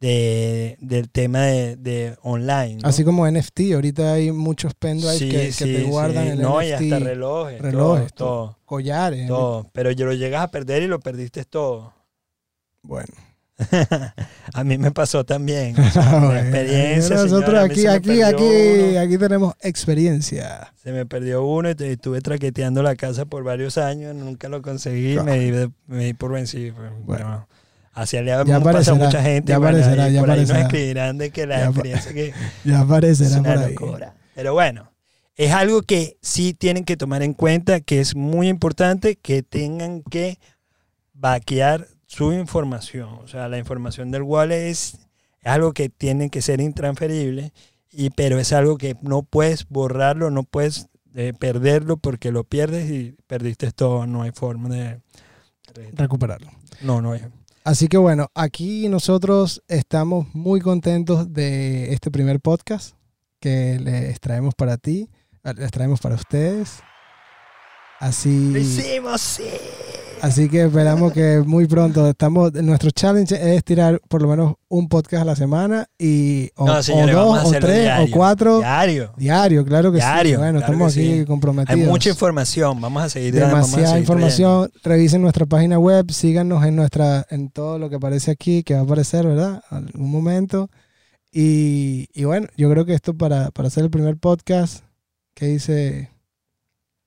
del 0.00 1.10
tema 1.10 1.40
de, 1.40 2.16
online. 2.22 2.78
Así 2.84 3.04
como 3.04 3.28
NFT, 3.28 3.72
ahorita 3.74 4.12
hay 4.12 4.30
muchos 4.30 4.74
pendrives 4.74 5.56
que, 5.56 5.64
te 5.66 5.82
guardan 5.84 6.28
el 6.28 6.40
no, 6.40 6.62
y 6.62 6.70
hasta 6.70 6.98
relojes, 7.00 7.60
relojes 7.60 8.12
todo, 8.12 8.56
collares. 8.64 9.26
Todo, 9.26 9.68
pero 9.72 9.90
yo 9.90 10.06
lo 10.06 10.14
llegas 10.14 10.42
a 10.42 10.50
perder 10.50 10.84
y 10.84 10.86
lo 10.86 11.00
perdiste 11.00 11.44
todo. 11.44 11.92
Bueno. 12.82 13.12
a 14.54 14.64
mí 14.64 14.78
me 14.78 14.90
pasó 14.92 15.24
también. 15.24 15.74
Ah, 15.96 16.16
Una 16.16 16.26
bueno. 16.26 16.40
experiencia. 16.40 17.16
Nosotros 17.16 17.64
aquí, 17.64 17.86
aquí, 17.86 18.22
aquí, 18.22 18.42
uno. 18.90 19.00
aquí 19.00 19.18
tenemos 19.18 19.54
experiencia. 19.60 20.72
Se 20.82 20.92
me 20.92 21.06
perdió 21.06 21.44
uno 21.44 21.68
y 21.70 21.74
estuve 21.78 22.20
traqueteando 22.20 22.82
la 22.82 22.94
casa 22.96 23.24
por 23.26 23.42
varios 23.44 23.76
años, 23.78 24.14
nunca 24.14 24.48
lo 24.48 24.62
conseguí, 24.62 25.16
Ah. 25.18 25.22
me 25.24 25.38
di, 25.38 25.50
de- 25.50 25.70
me 25.86 26.04
di 26.06 26.14
por 26.14 26.32
vencido. 26.32 26.74
Bueno. 26.76 26.96
bueno, 27.04 27.48
hacia 27.94 28.20
allá 28.20 28.44
Ya 28.44 28.60
pasa 28.60 28.94
mucha 28.94 29.22
gente. 29.22 29.50
ya 29.50 29.56
aparecerá, 29.56 30.04
ahí 30.04 30.12
ya 30.14 30.20
por 30.20 30.30
ahí 30.30 30.40
nos 30.40 30.50
aparecerá. 30.50 30.60
escribirán 30.60 31.18
de 31.18 31.30
que 31.30 31.46
la 31.46 31.58
Ya 31.58 31.66
experiencia 31.66 32.12
que 32.12 32.32
Ya 32.64 32.74
es 32.76 32.80
aparecerá 32.80 33.40
una 33.40 33.54
por 33.54 33.62
ahí. 33.64 33.74
locura. 33.74 34.14
Pero 34.36 34.52
bueno, 34.52 34.92
es 35.36 35.52
algo 35.52 35.82
que 35.82 36.16
sí 36.22 36.54
tienen 36.54 36.84
que 36.84 36.96
tomar 36.96 37.22
en 37.22 37.34
cuenta, 37.34 37.80
que 37.80 38.00
es 38.00 38.14
muy 38.14 38.48
importante 38.48 39.16
que 39.16 39.42
tengan 39.42 40.02
que 40.02 40.38
vaquear 41.12 41.88
su 42.08 42.32
información. 42.32 43.10
O 43.22 43.28
sea, 43.28 43.48
la 43.48 43.58
información 43.58 44.10
del 44.10 44.22
wallet 44.22 44.70
es, 44.70 44.98
algo 45.44 45.72
que 45.72 45.88
tiene 45.88 46.30
que 46.30 46.42
ser 46.42 46.60
intransferible, 46.60 47.52
y, 47.92 48.10
pero 48.10 48.38
es 48.38 48.52
algo 48.52 48.76
que 48.76 48.96
no 49.02 49.22
puedes 49.22 49.68
borrarlo, 49.68 50.30
no 50.30 50.42
puedes 50.42 50.88
eh, 51.14 51.32
perderlo 51.38 51.96
porque 51.96 52.32
lo 52.32 52.44
pierdes 52.44 52.90
y 52.90 53.16
perdiste 53.26 53.70
todo. 53.70 54.06
No 54.06 54.22
hay 54.22 54.32
forma 54.32 54.68
de... 54.68 55.00
Recuperarlo. 55.92 56.50
No, 56.80 57.00
no 57.00 57.12
hay. 57.12 57.22
Así 57.62 57.88
que 57.88 57.98
bueno, 57.98 58.30
aquí 58.34 58.88
nosotros 58.88 59.62
estamos 59.68 60.26
muy 60.34 60.60
contentos 60.60 61.32
de 61.32 61.92
este 61.92 62.10
primer 62.10 62.40
podcast 62.40 62.96
que 63.40 63.78
les 63.78 64.18
traemos 64.20 64.54
para 64.54 64.76
ti, 64.78 65.10
eh, 65.44 65.54
les 65.54 65.70
traemos 65.70 66.00
para 66.00 66.14
ustedes. 66.14 66.80
Así, 68.00 68.52
¡Lo 68.52 68.58
hicimos! 68.58 69.20
¡Sí! 69.20 69.44
Así 70.22 70.48
que 70.48 70.62
esperamos 70.64 71.12
que 71.12 71.42
muy 71.46 71.66
pronto 71.66 72.08
estamos. 72.08 72.52
Nuestro 72.54 72.90
challenge 72.90 73.54
es 73.56 73.64
tirar 73.64 74.00
por 74.08 74.22
lo 74.22 74.28
menos 74.28 74.54
un 74.68 74.88
podcast 74.88 75.22
a 75.22 75.24
la 75.24 75.36
semana 75.36 75.86
y 75.98 76.50
o, 76.56 76.66
No, 76.66 76.82
señores, 76.82 77.14
o 77.14 77.18
vamos 77.18 77.38
a 77.38 77.42
dos, 77.42 77.56
o 77.56 77.58
tres, 77.60 77.82
diario. 77.82 78.04
o 78.06 78.16
cuatro 78.16 78.58
Diario. 78.58 79.12
diario, 79.16 79.64
claro 79.64 79.90
que 79.92 79.98
sí. 80.00 80.04
Diario, 80.06 80.38
Bueno, 80.38 80.58
claro 80.58 80.72
estamos 80.72 80.92
aquí 80.96 81.18
sí. 81.20 81.24
comprometidos. 81.24 81.80
Hay 81.80 81.86
mucha 81.86 82.10
información. 82.10 82.80
Vamos 82.80 83.02
a 83.02 83.08
seguir 83.08 83.42
a 83.42 83.46
demasiada 83.46 83.86
seguir 83.88 84.00
información. 84.00 84.70
Revisen 84.84 85.22
nuestra 85.22 85.46
página 85.46 85.78
web, 85.78 86.10
síganos 86.10 86.64
en 86.64 86.76
nuestra, 86.76 87.26
en 87.30 87.50
todo 87.50 87.78
lo 87.78 87.88
que 87.90 87.96
aparece 87.96 88.30
aquí, 88.30 88.62
que 88.62 88.74
va 88.74 88.80
a 88.80 88.84
aparecer, 88.84 89.26
¿verdad? 89.26 89.62
Algún 89.70 90.10
momento. 90.10 90.70
Y, 91.32 92.08
y 92.14 92.24
bueno, 92.24 92.48
yo 92.56 92.70
creo 92.70 92.84
que 92.86 92.94
esto 92.94 93.14
para, 93.14 93.50
para 93.50 93.68
hacer 93.68 93.84
el 93.84 93.90
primer 93.90 94.16
podcast 94.16 94.82
que 95.34 95.46
dice 95.46 96.10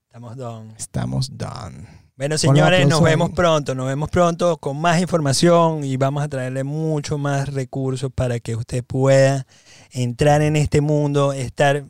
Estamos 0.07 0.35
done. 0.37 0.73
estamos 0.77 1.37
done. 1.37 2.00
Bueno, 2.21 2.37
señores, 2.37 2.87
nos 2.87 3.01
vemos 3.01 3.31
pronto. 3.31 3.73
Nos 3.73 3.87
vemos 3.87 4.07
pronto 4.11 4.57
con 4.57 4.79
más 4.79 5.01
información 5.01 5.83
y 5.83 5.97
vamos 5.97 6.23
a 6.23 6.27
traerle 6.27 6.63
mucho 6.63 7.17
más 7.17 7.51
recursos 7.51 8.11
para 8.13 8.39
que 8.39 8.55
usted 8.55 8.83
pueda 8.83 9.47
entrar 9.89 10.43
en 10.43 10.55
este 10.55 10.81
mundo, 10.81 11.33
estar 11.33 11.83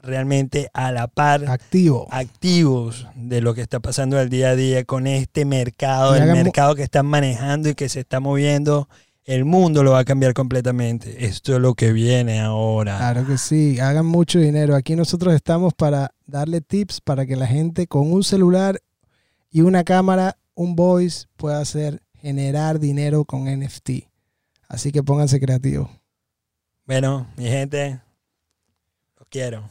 realmente 0.00 0.70
a 0.72 0.90
la 0.90 1.06
par, 1.06 1.44
Activo. 1.50 2.08
activos 2.10 3.06
de 3.14 3.42
lo 3.42 3.52
que 3.52 3.60
está 3.60 3.78
pasando 3.78 4.18
al 4.18 4.30
día 4.30 4.48
a 4.48 4.56
día 4.56 4.84
con 4.84 5.06
este 5.06 5.44
mercado, 5.44 6.16
Y 6.16 6.20
el 6.20 6.32
mercado 6.32 6.74
que 6.74 6.82
están 6.82 7.04
manejando 7.04 7.68
y 7.68 7.74
que 7.74 7.90
se 7.90 8.00
está 8.00 8.20
moviendo. 8.20 8.88
El 9.26 9.44
mundo 9.44 9.82
lo 9.82 9.90
va 9.90 9.98
a 9.98 10.04
cambiar 10.06 10.32
completamente. 10.32 11.26
Esto 11.26 11.56
es 11.56 11.60
lo 11.60 11.74
que 11.74 11.92
viene 11.92 12.40
ahora. 12.40 12.96
Claro 12.96 13.26
que 13.26 13.36
sí, 13.36 13.78
hagan 13.80 14.06
mucho 14.06 14.38
dinero. 14.38 14.76
Aquí 14.76 14.96
nosotros 14.96 15.34
estamos 15.34 15.74
para 15.74 16.14
darle 16.26 16.62
tips 16.62 17.02
para 17.02 17.26
que 17.26 17.36
la 17.36 17.46
gente 17.46 17.86
con 17.86 18.10
un 18.10 18.24
celular 18.24 18.80
y 19.54 19.60
una 19.60 19.84
cámara, 19.84 20.36
un 20.56 20.74
voice, 20.74 21.28
pueda 21.36 21.60
hacer 21.60 22.02
generar 22.16 22.80
dinero 22.80 23.24
con 23.24 23.44
NFT. 23.44 24.08
Así 24.66 24.90
que 24.90 25.04
pónganse 25.04 25.38
creativos. 25.38 25.88
Bueno, 26.84 27.28
mi 27.36 27.44
gente, 27.44 28.00
los 29.16 29.28
quiero. 29.28 29.62